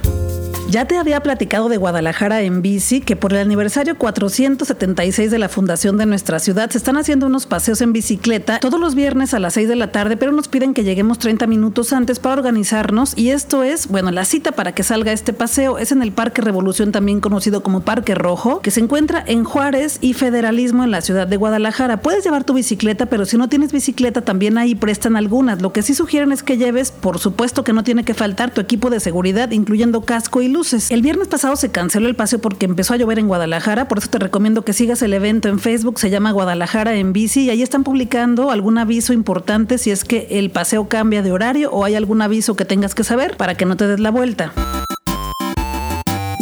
Ya 0.73 0.85
te 0.85 0.97
había 0.97 1.21
platicado 1.21 1.69
de 1.69 1.77
Guadalajara 1.77 2.41
en 2.41 2.63
bici, 2.63 2.99
que 2.99 3.15
por 3.15 3.31
el 3.31 3.37
aniversario 3.37 3.95
476 3.95 5.29
de 5.29 5.37
la 5.37 5.47
fundación 5.47 5.99
de 5.99 6.07
nuestra 6.07 6.39
ciudad 6.39 6.71
se 6.71 6.79
están 6.79 6.97
haciendo 6.97 7.27
unos 7.27 7.45
paseos 7.45 7.79
en 7.81 7.93
bicicleta 7.93 8.59
todos 8.59 8.79
los 8.79 8.95
viernes 8.95 9.35
a 9.35 9.39
las 9.39 9.53
6 9.53 9.69
de 9.69 9.75
la 9.75 9.91
tarde, 9.91 10.17
pero 10.17 10.31
nos 10.31 10.47
piden 10.47 10.73
que 10.73 10.83
lleguemos 10.83 11.19
30 11.19 11.45
minutos 11.45 11.93
antes 11.93 12.17
para 12.17 12.33
organizarnos 12.33 13.15
y 13.15 13.29
esto 13.29 13.61
es, 13.61 13.87
bueno, 13.87 14.09
la 14.09 14.25
cita 14.25 14.53
para 14.53 14.71
que 14.71 14.81
salga 14.81 15.11
este 15.11 15.31
paseo 15.31 15.77
es 15.77 15.91
en 15.91 16.01
el 16.01 16.11
Parque 16.11 16.41
Revolución, 16.41 16.91
también 16.91 17.19
conocido 17.19 17.61
como 17.61 17.81
Parque 17.81 18.15
Rojo, 18.15 18.59
que 18.61 18.71
se 18.71 18.79
encuentra 18.79 19.23
en 19.27 19.43
Juárez 19.43 19.99
y 20.01 20.13
Federalismo 20.13 20.83
en 20.83 20.89
la 20.89 21.01
ciudad 21.01 21.27
de 21.27 21.37
Guadalajara. 21.37 21.97
Puedes 21.97 22.23
llevar 22.23 22.45
tu 22.45 22.55
bicicleta, 22.55 23.05
pero 23.05 23.25
si 23.27 23.37
no 23.37 23.47
tienes 23.47 23.71
bicicleta 23.71 24.21
también 24.21 24.57
ahí 24.57 24.73
prestan 24.73 25.17
algunas. 25.17 25.61
Lo 25.61 25.71
que 25.71 25.83
sí 25.83 25.93
sugieren 25.93 26.31
es 26.31 26.41
que 26.41 26.57
lleves, 26.57 26.89
por 26.89 27.19
supuesto 27.19 27.63
que 27.63 27.73
no 27.73 27.83
tiene 27.83 28.03
que 28.03 28.15
faltar 28.15 28.51
tu 28.51 28.59
equipo 28.59 28.89
de 28.89 28.99
seguridad, 28.99 29.51
incluyendo 29.51 30.01
casco 30.01 30.41
y 30.41 30.47
luz 30.47 30.62
el 30.71 31.01
viernes 31.01 31.27
pasado 31.27 31.57
se 31.57 31.71
canceló 31.71 32.07
el 32.07 32.15
paseo 32.15 32.39
porque 32.39 32.65
empezó 32.65 32.93
a 32.93 32.97
llover 32.97 33.19
en 33.19 33.27
Guadalajara, 33.27 33.89
por 33.89 33.97
eso 33.97 34.09
te 34.09 34.19
recomiendo 34.19 34.63
que 34.63 34.71
sigas 34.71 35.01
el 35.01 35.13
evento 35.13 35.49
en 35.49 35.59
Facebook, 35.59 35.99
se 35.99 36.09
llama 36.09 36.31
Guadalajara 36.31 36.95
en 36.95 37.11
bici 37.11 37.41
y 37.41 37.49
ahí 37.49 37.61
están 37.61 37.83
publicando 37.83 38.49
algún 38.49 38.77
aviso 38.77 39.11
importante 39.11 39.77
si 39.77 39.91
es 39.91 40.05
que 40.05 40.27
el 40.31 40.51
paseo 40.51 40.87
cambia 40.87 41.21
de 41.21 41.33
horario 41.33 41.69
o 41.71 41.83
hay 41.83 41.95
algún 41.95 42.21
aviso 42.21 42.55
que 42.55 42.63
tengas 42.63 42.95
que 42.95 43.03
saber 43.03 43.35
para 43.35 43.55
que 43.55 43.65
no 43.65 43.75
te 43.75 43.87
des 43.87 43.99
la 43.99 44.11
vuelta. 44.11 44.53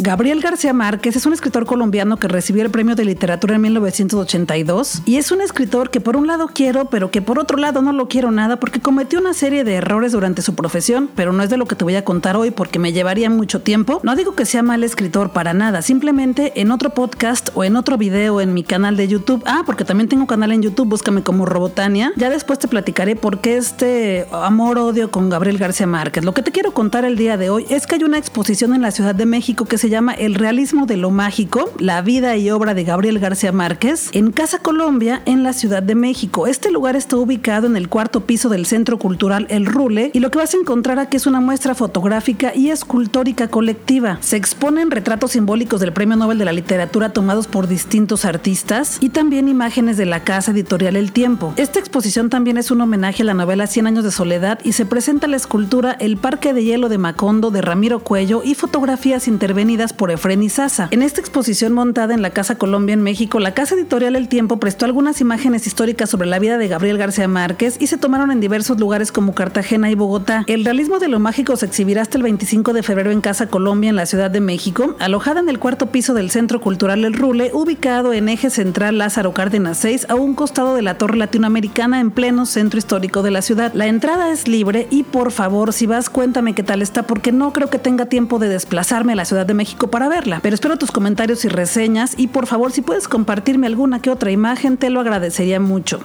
Gabriel 0.02 0.40
García 0.40 0.72
Márquez 0.72 1.14
es 1.14 1.26
un 1.26 1.32
escritor 1.32 1.64
colombiano 1.64 2.16
que 2.16 2.26
recibió 2.26 2.64
el 2.64 2.72
premio 2.72 2.96
de 2.96 3.04
literatura 3.04 3.54
en 3.54 3.60
1982 3.60 5.02
y 5.06 5.14
es 5.14 5.30
un 5.30 5.40
escritor 5.40 5.90
que 5.90 6.00
por 6.00 6.16
un 6.16 6.26
lado 6.26 6.48
quiero, 6.52 6.86
pero 6.86 7.12
que 7.12 7.22
por 7.22 7.38
otro 7.38 7.56
lado 7.56 7.82
no 7.82 7.92
lo 7.92 8.08
quiero 8.08 8.32
nada 8.32 8.58
porque 8.58 8.80
cometió 8.80 9.20
una 9.20 9.32
serie 9.32 9.62
de 9.62 9.74
errores 9.74 10.10
durante 10.10 10.42
su 10.42 10.56
profesión, 10.56 11.08
pero 11.14 11.32
no 11.32 11.44
es 11.44 11.50
de 11.50 11.56
lo 11.56 11.66
que 11.66 11.76
te 11.76 11.84
voy 11.84 11.94
a 11.94 12.04
contar 12.04 12.36
hoy 12.36 12.50
porque 12.50 12.80
me 12.80 12.92
llevaría 12.92 13.30
mucho 13.30 13.60
tiempo. 13.60 14.00
No 14.02 14.16
digo 14.16 14.34
que 14.34 14.44
sea 14.44 14.64
mal 14.64 14.82
escritor 14.82 15.30
para 15.30 15.54
nada, 15.54 15.82
simplemente 15.82 16.60
en 16.60 16.72
otro 16.72 16.90
podcast 16.90 17.50
o 17.54 17.62
en 17.62 17.76
otro 17.76 17.96
video 17.96 18.40
en 18.40 18.54
mi 18.54 18.64
canal 18.64 18.96
de 18.96 19.06
YouTube, 19.06 19.44
ah, 19.46 19.62
porque 19.64 19.84
también 19.84 20.08
tengo 20.08 20.26
canal 20.26 20.50
en 20.50 20.62
YouTube, 20.62 20.88
búscame 20.88 21.22
como 21.22 21.46
Robotania, 21.46 22.12
ya 22.16 22.28
después 22.28 22.58
te 22.58 22.66
platicaré 22.66 23.14
por 23.14 23.40
qué 23.40 23.56
este 23.56 24.26
amor-odio 24.32 25.12
con 25.12 25.28
Gabriel 25.28 25.58
García 25.58 25.86
Márquez. 25.86 26.24
Lo 26.24 26.34
que 26.34 26.42
te 26.42 26.50
quiero 26.50 26.74
contar 26.74 27.04
el 27.04 27.16
día 27.16 27.36
de 27.36 27.50
hoy 27.50 27.66
es 27.70 27.86
que 27.86 27.94
hay 27.94 28.02
una 28.02 28.18
exposición 28.18 28.74
en 28.74 28.82
la 28.82 28.90
Ciudad 28.90 29.14
de 29.14 29.26
México 29.26 29.64
que 29.64 29.78
se 29.78 29.91
llama 29.92 30.14
El 30.14 30.36
realismo 30.36 30.86
de 30.86 30.96
lo 30.96 31.10
mágico, 31.10 31.70
la 31.78 32.00
vida 32.00 32.34
y 32.38 32.50
obra 32.50 32.72
de 32.72 32.82
Gabriel 32.82 33.18
García 33.18 33.52
Márquez, 33.52 34.08
en 34.12 34.32
Casa 34.32 34.58
Colombia, 34.58 35.20
en 35.26 35.42
la 35.42 35.52
Ciudad 35.52 35.82
de 35.82 35.94
México. 35.94 36.46
Este 36.46 36.70
lugar 36.70 36.96
está 36.96 37.18
ubicado 37.18 37.66
en 37.66 37.76
el 37.76 37.90
cuarto 37.90 38.24
piso 38.24 38.48
del 38.48 38.64
Centro 38.64 38.98
Cultural 38.98 39.46
El 39.50 39.66
Rule 39.66 40.10
y 40.14 40.20
lo 40.20 40.30
que 40.30 40.38
vas 40.38 40.54
a 40.54 40.56
encontrar 40.56 40.98
aquí 40.98 41.18
es 41.18 41.26
una 41.26 41.40
muestra 41.42 41.74
fotográfica 41.74 42.54
y 42.54 42.70
escultórica 42.70 43.48
colectiva. 43.48 44.16
Se 44.22 44.38
exponen 44.38 44.90
retratos 44.90 45.32
simbólicos 45.32 45.78
del 45.80 45.92
Premio 45.92 46.16
Nobel 46.16 46.38
de 46.38 46.46
la 46.46 46.54
Literatura 46.54 47.12
tomados 47.12 47.46
por 47.46 47.68
distintos 47.68 48.24
artistas 48.24 48.96
y 49.00 49.10
también 49.10 49.46
imágenes 49.46 49.98
de 49.98 50.06
la 50.06 50.24
casa 50.24 50.52
editorial 50.52 50.96
El 50.96 51.12
Tiempo. 51.12 51.52
Esta 51.58 51.80
exposición 51.80 52.30
también 52.30 52.56
es 52.56 52.70
un 52.70 52.80
homenaje 52.80 53.24
a 53.24 53.26
la 53.26 53.34
novela 53.34 53.66
Cien 53.66 53.86
años 53.86 54.04
de 54.04 54.10
soledad 54.10 54.58
y 54.64 54.72
se 54.72 54.86
presenta 54.86 55.26
la 55.26 55.36
escultura 55.36 55.92
El 56.00 56.16
Parque 56.16 56.54
de 56.54 56.64
Hielo 56.64 56.88
de 56.88 56.96
Macondo 56.96 57.50
de 57.50 57.60
Ramiro 57.60 58.00
Cuello 58.00 58.40
y 58.42 58.54
fotografías 58.54 59.28
intervenidas 59.28 59.81
por 59.92 60.12
Efren 60.12 60.48
Sasa. 60.48 60.88
En 60.92 61.02
esta 61.02 61.20
exposición 61.20 61.72
montada 61.72 62.14
en 62.14 62.22
la 62.22 62.30
Casa 62.30 62.56
Colombia 62.56 62.92
en 62.92 63.02
México, 63.02 63.40
la 63.40 63.54
Casa 63.54 63.74
Editorial 63.74 64.14
El 64.14 64.28
Tiempo 64.28 64.60
prestó 64.60 64.84
algunas 64.84 65.20
imágenes 65.20 65.66
históricas 65.66 66.10
sobre 66.10 66.28
la 66.28 66.38
vida 66.38 66.58
de 66.58 66.68
Gabriel 66.68 66.98
García 66.98 67.26
Márquez 67.26 67.76
y 67.80 67.88
se 67.88 67.96
tomaron 67.96 68.30
en 68.30 68.38
diversos 68.38 68.78
lugares 68.78 69.10
como 69.10 69.34
Cartagena 69.34 69.90
y 69.90 69.96
Bogotá. 69.96 70.44
El 70.46 70.64
realismo 70.64 71.00
de 71.00 71.08
lo 71.08 71.18
mágico 71.18 71.56
se 71.56 71.66
exhibirá 71.66 72.02
hasta 72.02 72.18
el 72.18 72.22
25 72.22 72.72
de 72.72 72.84
febrero 72.84 73.10
en 73.10 73.20
Casa 73.20 73.48
Colombia 73.48 73.90
en 73.90 73.96
la 73.96 74.06
Ciudad 74.06 74.30
de 74.30 74.40
México, 74.40 74.94
alojada 75.00 75.40
en 75.40 75.48
el 75.48 75.58
cuarto 75.58 75.86
piso 75.86 76.14
del 76.14 76.30
Centro 76.30 76.60
Cultural 76.60 77.04
El 77.04 77.14
Rule, 77.14 77.50
ubicado 77.52 78.12
en 78.12 78.28
eje 78.28 78.50
central 78.50 78.98
Lázaro 78.98 79.32
Cárdenas 79.32 79.78
6, 79.78 80.06
a 80.08 80.14
un 80.14 80.34
costado 80.34 80.76
de 80.76 80.82
la 80.82 80.98
Torre 80.98 81.16
Latinoamericana 81.16 81.98
en 81.98 82.10
pleno 82.10 82.46
centro 82.46 82.78
histórico 82.78 83.22
de 83.22 83.30
la 83.30 83.42
ciudad. 83.42 83.72
La 83.74 83.86
entrada 83.86 84.30
es 84.30 84.46
libre 84.46 84.86
y 84.90 85.02
por 85.02 85.32
favor, 85.32 85.72
si 85.72 85.86
vas, 85.86 86.10
cuéntame 86.10 86.54
qué 86.54 86.62
tal 86.62 86.82
está, 86.82 87.04
porque 87.04 87.32
no 87.32 87.52
creo 87.52 87.70
que 87.70 87.78
tenga 87.78 88.06
tiempo 88.06 88.38
de 88.38 88.48
desplazarme 88.48 89.14
a 89.14 89.16
la 89.16 89.24
Ciudad 89.24 89.46
de 89.46 89.54
México 89.54 89.71
Para 89.90 90.08
verla. 90.08 90.40
Pero 90.42 90.54
espero 90.54 90.78
tus 90.78 90.90
comentarios 90.90 91.44
y 91.44 91.48
reseñas 91.48 92.14
y 92.16 92.28
por 92.28 92.46
favor 92.46 92.72
si 92.72 92.80
puedes 92.82 93.08
compartirme 93.08 93.66
alguna 93.66 94.00
que 94.00 94.10
otra 94.10 94.30
imagen 94.30 94.78
te 94.78 94.90
lo 94.90 95.00
agradecería 95.00 95.60
mucho. 95.60 96.00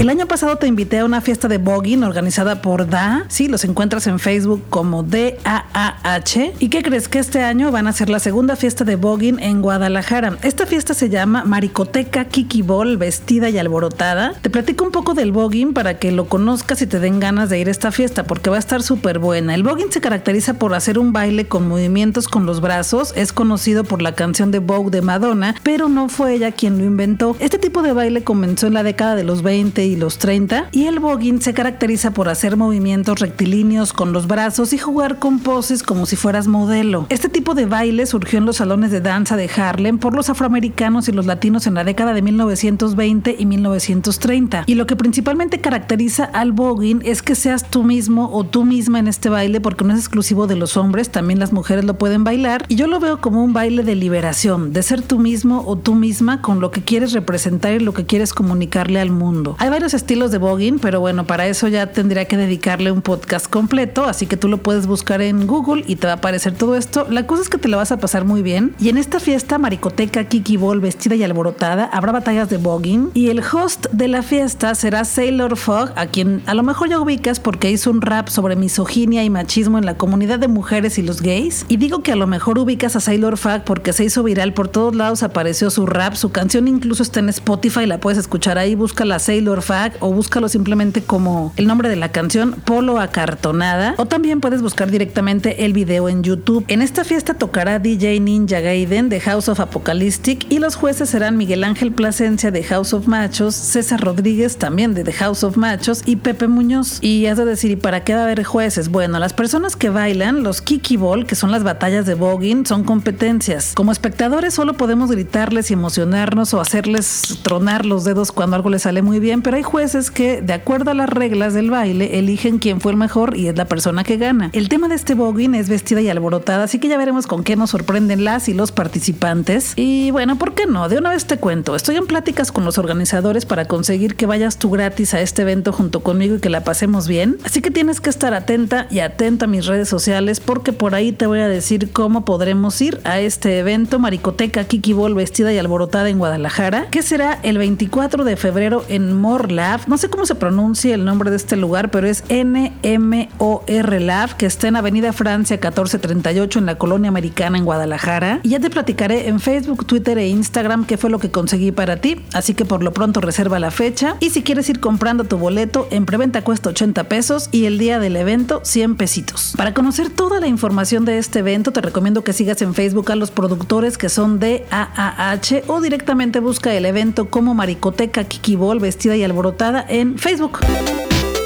El 0.00 0.08
año 0.08 0.26
pasado 0.26 0.56
te 0.56 0.66
invité 0.66 1.00
a 1.00 1.04
una 1.04 1.20
fiesta 1.20 1.46
de 1.46 1.58
voguing 1.58 2.04
organizada 2.04 2.62
por 2.62 2.88
DA. 2.88 3.26
Sí, 3.28 3.48
los 3.48 3.64
encuentras 3.64 4.06
en 4.06 4.18
Facebook 4.18 4.62
como 4.70 5.02
D-A-A-H. 5.02 6.54
¿Y 6.58 6.70
qué 6.70 6.82
crees 6.82 7.06
que 7.06 7.18
este 7.18 7.42
año 7.42 7.70
van 7.70 7.86
a 7.86 7.90
hacer 7.90 8.08
la 8.08 8.18
segunda 8.18 8.56
fiesta 8.56 8.84
de 8.84 8.96
voguing 8.96 9.38
en 9.40 9.60
Guadalajara? 9.60 10.38
Esta 10.40 10.64
fiesta 10.64 10.94
se 10.94 11.10
llama 11.10 11.44
Maricoteca 11.44 12.24
Kiki 12.24 12.62
Ball, 12.62 12.96
vestida 12.96 13.50
y 13.50 13.58
alborotada. 13.58 14.32
Te 14.40 14.48
platico 14.48 14.86
un 14.86 14.90
poco 14.90 15.12
del 15.12 15.32
voguing 15.32 15.74
para 15.74 15.98
que 15.98 16.12
lo 16.12 16.30
conozcas 16.30 16.80
y 16.80 16.86
te 16.86 16.98
den 16.98 17.20
ganas 17.20 17.50
de 17.50 17.58
ir 17.58 17.68
a 17.68 17.70
esta 17.70 17.92
fiesta 17.92 18.24
porque 18.24 18.48
va 18.48 18.56
a 18.56 18.60
estar 18.60 18.82
súper 18.82 19.18
buena. 19.18 19.54
El 19.54 19.64
voguing 19.64 19.92
se 19.92 20.00
caracteriza 20.00 20.54
por 20.54 20.72
hacer 20.72 20.98
un 20.98 21.12
baile 21.12 21.46
con 21.46 21.68
movimientos 21.68 22.26
con 22.26 22.46
los 22.46 22.62
brazos. 22.62 23.12
Es 23.16 23.34
conocido 23.34 23.84
por 23.84 24.00
la 24.00 24.14
canción 24.14 24.50
de 24.50 24.60
Vogue 24.60 24.90
de 24.90 25.02
Madonna, 25.02 25.56
pero 25.62 25.90
no 25.90 26.08
fue 26.08 26.36
ella 26.36 26.52
quien 26.52 26.78
lo 26.78 26.86
inventó. 26.86 27.36
Este 27.38 27.58
tipo 27.58 27.82
de 27.82 27.92
baile 27.92 28.24
comenzó 28.24 28.66
en 28.66 28.72
la 28.72 28.82
década 28.82 29.14
de 29.14 29.24
los 29.24 29.42
20 29.42 29.89
y 29.90 29.96
los 29.96 30.18
30 30.18 30.68
y 30.72 30.86
el 30.86 31.00
voguing 31.00 31.40
se 31.40 31.54
caracteriza 31.54 32.12
por 32.12 32.28
hacer 32.28 32.56
movimientos 32.56 33.20
rectilíneos 33.20 33.92
con 33.92 34.12
los 34.12 34.26
brazos 34.26 34.72
y 34.72 34.78
jugar 34.78 35.18
con 35.18 35.40
poses 35.40 35.82
como 35.82 36.06
si 36.06 36.16
fueras 36.16 36.46
modelo. 36.46 37.06
Este 37.08 37.28
tipo 37.28 37.54
de 37.54 37.66
baile 37.66 38.06
surgió 38.06 38.38
en 38.38 38.46
los 38.46 38.56
salones 38.56 38.90
de 38.90 39.00
danza 39.00 39.36
de 39.36 39.50
Harlem 39.54 39.98
por 39.98 40.14
los 40.14 40.30
afroamericanos 40.30 41.08
y 41.08 41.12
los 41.12 41.26
latinos 41.26 41.66
en 41.66 41.74
la 41.74 41.84
década 41.84 42.14
de 42.14 42.22
1920 42.22 43.36
y 43.38 43.46
1930. 43.46 44.64
Y 44.66 44.74
lo 44.74 44.86
que 44.86 44.96
principalmente 44.96 45.60
caracteriza 45.60 46.24
al 46.24 46.52
voguing 46.52 47.02
es 47.04 47.22
que 47.22 47.34
seas 47.34 47.68
tú 47.68 47.82
mismo 47.82 48.30
o 48.32 48.44
tú 48.44 48.64
misma 48.64 48.98
en 48.98 49.08
este 49.08 49.28
baile 49.28 49.60
porque 49.60 49.84
no 49.84 49.92
es 49.92 49.98
exclusivo 49.98 50.46
de 50.46 50.56
los 50.56 50.76
hombres, 50.76 51.10
también 51.10 51.38
las 51.38 51.52
mujeres 51.52 51.84
lo 51.84 51.98
pueden 51.98 52.24
bailar 52.24 52.64
y 52.68 52.76
yo 52.76 52.86
lo 52.86 53.00
veo 53.00 53.20
como 53.20 53.42
un 53.42 53.52
baile 53.52 53.82
de 53.82 53.94
liberación, 53.94 54.72
de 54.72 54.82
ser 54.82 55.02
tú 55.02 55.18
mismo 55.18 55.64
o 55.66 55.76
tú 55.76 55.94
misma 55.94 56.42
con 56.42 56.60
lo 56.60 56.70
que 56.70 56.82
quieres 56.82 57.12
representar 57.12 57.72
y 57.72 57.80
lo 57.80 57.94
que 57.94 58.06
quieres 58.06 58.32
comunicarle 58.32 59.00
al 59.00 59.10
mundo. 59.10 59.56
Hay 59.58 59.70
varios 59.80 59.94
estilos 59.94 60.30
de 60.30 60.36
voguing, 60.36 60.78
pero 60.78 61.00
bueno, 61.00 61.26
para 61.26 61.46
eso 61.46 61.66
ya 61.66 61.86
tendría 61.86 62.26
que 62.26 62.36
dedicarle 62.36 62.92
un 62.92 63.00
podcast 63.00 63.46
completo, 63.46 64.04
así 64.04 64.26
que 64.26 64.36
tú 64.36 64.46
lo 64.46 64.58
puedes 64.58 64.86
buscar 64.86 65.22
en 65.22 65.46
Google 65.46 65.84
y 65.86 65.96
te 65.96 66.06
va 66.06 66.12
a 66.12 66.16
aparecer 66.16 66.52
todo 66.52 66.76
esto. 66.76 67.06
La 67.08 67.26
cosa 67.26 67.40
es 67.40 67.48
que 67.48 67.56
te 67.56 67.66
lo 67.66 67.78
vas 67.78 67.90
a 67.90 67.96
pasar 67.96 68.26
muy 68.26 68.42
bien. 68.42 68.74
Y 68.78 68.90
en 68.90 68.98
esta 68.98 69.20
fiesta, 69.20 69.56
Maricoteca 69.56 70.24
Kiki 70.24 70.58
Ball 70.58 70.80
vestida 70.80 71.14
y 71.14 71.22
alborotada, 71.22 71.86
habrá 71.86 72.12
batallas 72.12 72.50
de 72.50 72.58
voguing 72.58 73.10
y 73.14 73.30
el 73.30 73.40
host 73.40 73.86
de 73.90 74.08
la 74.08 74.22
fiesta 74.22 74.74
será 74.74 75.06
Sailor 75.06 75.56
Fog, 75.56 75.92
a 75.96 76.04
quien 76.04 76.42
a 76.44 76.52
lo 76.52 76.62
mejor 76.62 76.90
ya 76.90 77.00
ubicas 77.00 77.40
porque 77.40 77.70
hizo 77.70 77.90
un 77.90 78.02
rap 78.02 78.28
sobre 78.28 78.56
misoginia 78.56 79.24
y 79.24 79.30
machismo 79.30 79.78
en 79.78 79.86
la 79.86 79.96
comunidad 79.96 80.40
de 80.40 80.48
mujeres 80.48 80.98
y 80.98 81.02
los 81.02 81.22
gays. 81.22 81.64
Y 81.68 81.78
digo 81.78 82.02
que 82.02 82.12
a 82.12 82.16
lo 82.16 82.26
mejor 82.26 82.58
ubicas 82.58 82.96
a 82.96 83.00
Sailor 83.00 83.38
Fog 83.38 83.64
porque 83.64 83.94
se 83.94 84.04
hizo 84.04 84.22
viral 84.22 84.52
por 84.52 84.68
todos 84.68 84.94
lados, 84.94 85.22
apareció 85.22 85.70
su 85.70 85.86
rap, 85.86 86.16
su 86.16 86.32
canción 86.32 86.68
incluso 86.68 87.02
está 87.02 87.20
en 87.20 87.30
Spotify, 87.30 87.86
la 87.86 87.98
puedes 87.98 88.18
escuchar 88.18 88.58
ahí, 88.58 88.74
busca 88.74 89.06
la 89.06 89.18
Sailor 89.18 89.62
O 90.00 90.12
búscalo 90.12 90.48
simplemente 90.48 91.00
como 91.00 91.52
el 91.56 91.68
nombre 91.68 91.88
de 91.88 91.94
la 91.94 92.10
canción, 92.10 92.54
Polo 92.64 92.98
Acartonada. 92.98 93.94
O 93.98 94.06
también 94.06 94.40
puedes 94.40 94.62
buscar 94.62 94.90
directamente 94.90 95.64
el 95.64 95.72
video 95.72 96.08
en 96.08 96.24
YouTube. 96.24 96.64
En 96.66 96.82
esta 96.82 97.04
fiesta 97.04 97.34
tocará 97.34 97.78
DJ 97.78 98.18
Ninja 98.18 98.58
Gaiden 98.58 99.08
de 99.08 99.20
House 99.20 99.48
of 99.48 99.60
Apocalyptic 99.60 100.50
y 100.50 100.58
los 100.58 100.74
jueces 100.74 101.10
serán 101.10 101.36
Miguel 101.36 101.62
Ángel 101.62 101.92
Plasencia 101.92 102.50
de 102.50 102.64
House 102.64 102.92
of 102.92 103.06
Machos, 103.06 103.54
César 103.54 104.00
Rodríguez 104.00 104.56
también 104.56 104.92
de 104.92 105.04
The 105.04 105.12
House 105.12 105.44
of 105.44 105.56
Machos 105.56 106.02
y 106.04 106.16
Pepe 106.16 106.48
Muñoz. 106.48 106.98
Y 107.00 107.26
has 107.26 107.38
de 107.38 107.44
decir, 107.44 107.70
¿y 107.70 107.76
para 107.76 108.02
qué 108.02 108.14
va 108.14 108.22
a 108.22 108.24
haber 108.24 108.42
jueces? 108.42 108.88
Bueno, 108.88 109.20
las 109.20 109.34
personas 109.34 109.76
que 109.76 109.88
bailan, 109.88 110.42
los 110.42 110.62
Kiki 110.62 110.96
Ball, 110.96 111.26
que 111.26 111.36
son 111.36 111.52
las 111.52 111.62
batallas 111.62 112.06
de 112.06 112.14
voguing, 112.14 112.66
son 112.66 112.82
competencias. 112.82 113.74
Como 113.76 113.92
espectadores 113.92 114.52
solo 114.52 114.74
podemos 114.74 115.12
gritarles 115.12 115.70
y 115.70 115.74
emocionarnos 115.74 116.54
o 116.54 116.60
hacerles 116.60 117.38
tronar 117.44 117.86
los 117.86 118.02
dedos 118.02 118.32
cuando 118.32 118.56
algo 118.56 118.68
les 118.68 118.82
sale 118.82 119.00
muy 119.02 119.20
bien, 119.20 119.42
hay 119.54 119.62
jueces 119.62 120.10
que, 120.10 120.42
de 120.42 120.52
acuerdo 120.52 120.90
a 120.90 120.94
las 120.94 121.08
reglas 121.08 121.54
del 121.54 121.70
baile, 121.70 122.18
eligen 122.18 122.58
quién 122.58 122.80
fue 122.80 122.92
el 122.92 122.98
mejor 122.98 123.36
y 123.36 123.48
es 123.48 123.56
la 123.56 123.66
persona 123.66 124.04
que 124.04 124.16
gana. 124.16 124.50
El 124.52 124.68
tema 124.68 124.88
de 124.88 124.94
este 124.94 125.14
voguing 125.14 125.54
es 125.54 125.68
vestida 125.68 126.00
y 126.00 126.08
alborotada, 126.08 126.64
así 126.64 126.78
que 126.78 126.88
ya 126.88 126.98
veremos 126.98 127.26
con 127.26 127.44
qué 127.44 127.56
nos 127.56 127.70
sorprenden 127.70 128.24
las 128.24 128.48
y 128.48 128.54
los 128.54 128.72
participantes. 128.72 129.72
Y 129.76 130.10
bueno, 130.10 130.36
¿por 130.36 130.54
qué 130.54 130.66
no? 130.66 130.88
De 130.88 130.98
una 130.98 131.10
vez 131.10 131.26
te 131.26 131.38
cuento, 131.38 131.76
estoy 131.76 131.96
en 131.96 132.06
pláticas 132.06 132.52
con 132.52 132.64
los 132.64 132.78
organizadores 132.78 133.46
para 133.46 133.66
conseguir 133.66 134.16
que 134.16 134.26
vayas 134.26 134.58
tú 134.58 134.70
gratis 134.70 135.14
a 135.14 135.20
este 135.20 135.42
evento 135.42 135.72
junto 135.72 136.00
conmigo 136.00 136.36
y 136.36 136.40
que 136.40 136.50
la 136.50 136.64
pasemos 136.64 137.08
bien. 137.08 137.38
Así 137.44 137.60
que 137.60 137.70
tienes 137.70 138.00
que 138.00 138.10
estar 138.10 138.34
atenta 138.34 138.86
y 138.90 139.00
atenta 139.00 139.44
a 139.44 139.48
mis 139.48 139.66
redes 139.66 139.88
sociales 139.88 140.40
porque 140.40 140.72
por 140.72 140.94
ahí 140.94 141.12
te 141.12 141.26
voy 141.26 141.40
a 141.40 141.48
decir 141.48 141.92
cómo 141.92 142.24
podremos 142.24 142.80
ir 142.80 143.00
a 143.04 143.20
este 143.20 143.58
evento 143.58 143.98
Maricoteca 143.98 144.64
Kiki 144.64 144.92
Ball 144.92 145.14
vestida 145.14 145.52
y 145.52 145.58
alborotada 145.58 146.08
en 146.08 146.18
Guadalajara, 146.18 146.88
que 146.90 147.02
será 147.02 147.38
el 147.42 147.58
24 147.58 148.24
de 148.24 148.36
febrero 148.36 148.84
en 148.88 149.14
Lab 149.48 149.80
no 149.86 149.98
sé 149.98 150.08
cómo 150.08 150.26
se 150.26 150.34
pronuncia 150.34 150.94
el 150.94 151.04
nombre 151.04 151.30
de 151.30 151.36
este 151.36 151.56
lugar, 151.56 151.90
pero 151.90 152.06
es 152.06 152.24
NMOR 152.28 154.00
Lab, 154.00 154.36
que 154.36 154.46
está 154.46 154.68
en 154.68 154.76
Avenida 154.76 155.12
Francia 155.12 155.56
1438 155.56 156.58
en 156.58 156.66
la 156.66 156.76
colonia 156.76 157.08
americana 157.08 157.58
en 157.58 157.64
Guadalajara. 157.64 158.40
Y 158.42 158.50
ya 158.50 158.60
te 158.60 158.70
platicaré 158.70 159.28
en 159.28 159.40
Facebook, 159.40 159.86
Twitter 159.86 160.18
e 160.18 160.28
Instagram 160.28 160.84
qué 160.84 160.96
fue 160.96 161.10
lo 161.10 161.18
que 161.18 161.30
conseguí 161.30 161.72
para 161.72 161.96
ti. 161.96 162.20
Así 162.34 162.54
que 162.54 162.64
por 162.64 162.82
lo 162.82 162.92
pronto 162.92 163.20
reserva 163.20 163.58
la 163.58 163.70
fecha. 163.70 164.16
Y 164.20 164.30
si 164.30 164.42
quieres 164.42 164.68
ir 164.68 164.80
comprando 164.80 165.24
tu 165.24 165.38
boleto, 165.38 165.88
en 165.90 166.06
preventa 166.06 166.42
cuesta 166.42 166.70
80 166.70 167.04
pesos 167.04 167.48
y 167.52 167.64
el 167.64 167.78
día 167.78 167.98
del 167.98 168.16
evento 168.16 168.60
100 168.64 168.96
pesitos. 168.96 169.54
Para 169.56 169.74
conocer 169.74 170.10
toda 170.10 170.40
la 170.40 170.46
información 170.46 171.04
de 171.04 171.18
este 171.18 171.40
evento, 171.40 171.72
te 171.72 171.80
recomiendo 171.80 172.22
que 172.24 172.32
sigas 172.32 172.60
en 172.62 172.74
Facebook 172.74 173.10
a 173.12 173.16
los 173.16 173.30
productores 173.30 173.98
que 173.98 174.08
son 174.08 174.38
de 174.38 174.66
AAH 174.70 175.62
o 175.66 175.80
directamente 175.80 176.40
busca 176.40 176.72
el 176.74 176.84
evento 176.84 177.30
como 177.30 177.54
Maricoteca 177.54 178.24
Kikibol 178.24 178.80
vestida 178.80 179.16
y 179.16 179.22
alborotada 179.30 179.84
en 179.88 180.18
Facebook. 180.18 180.60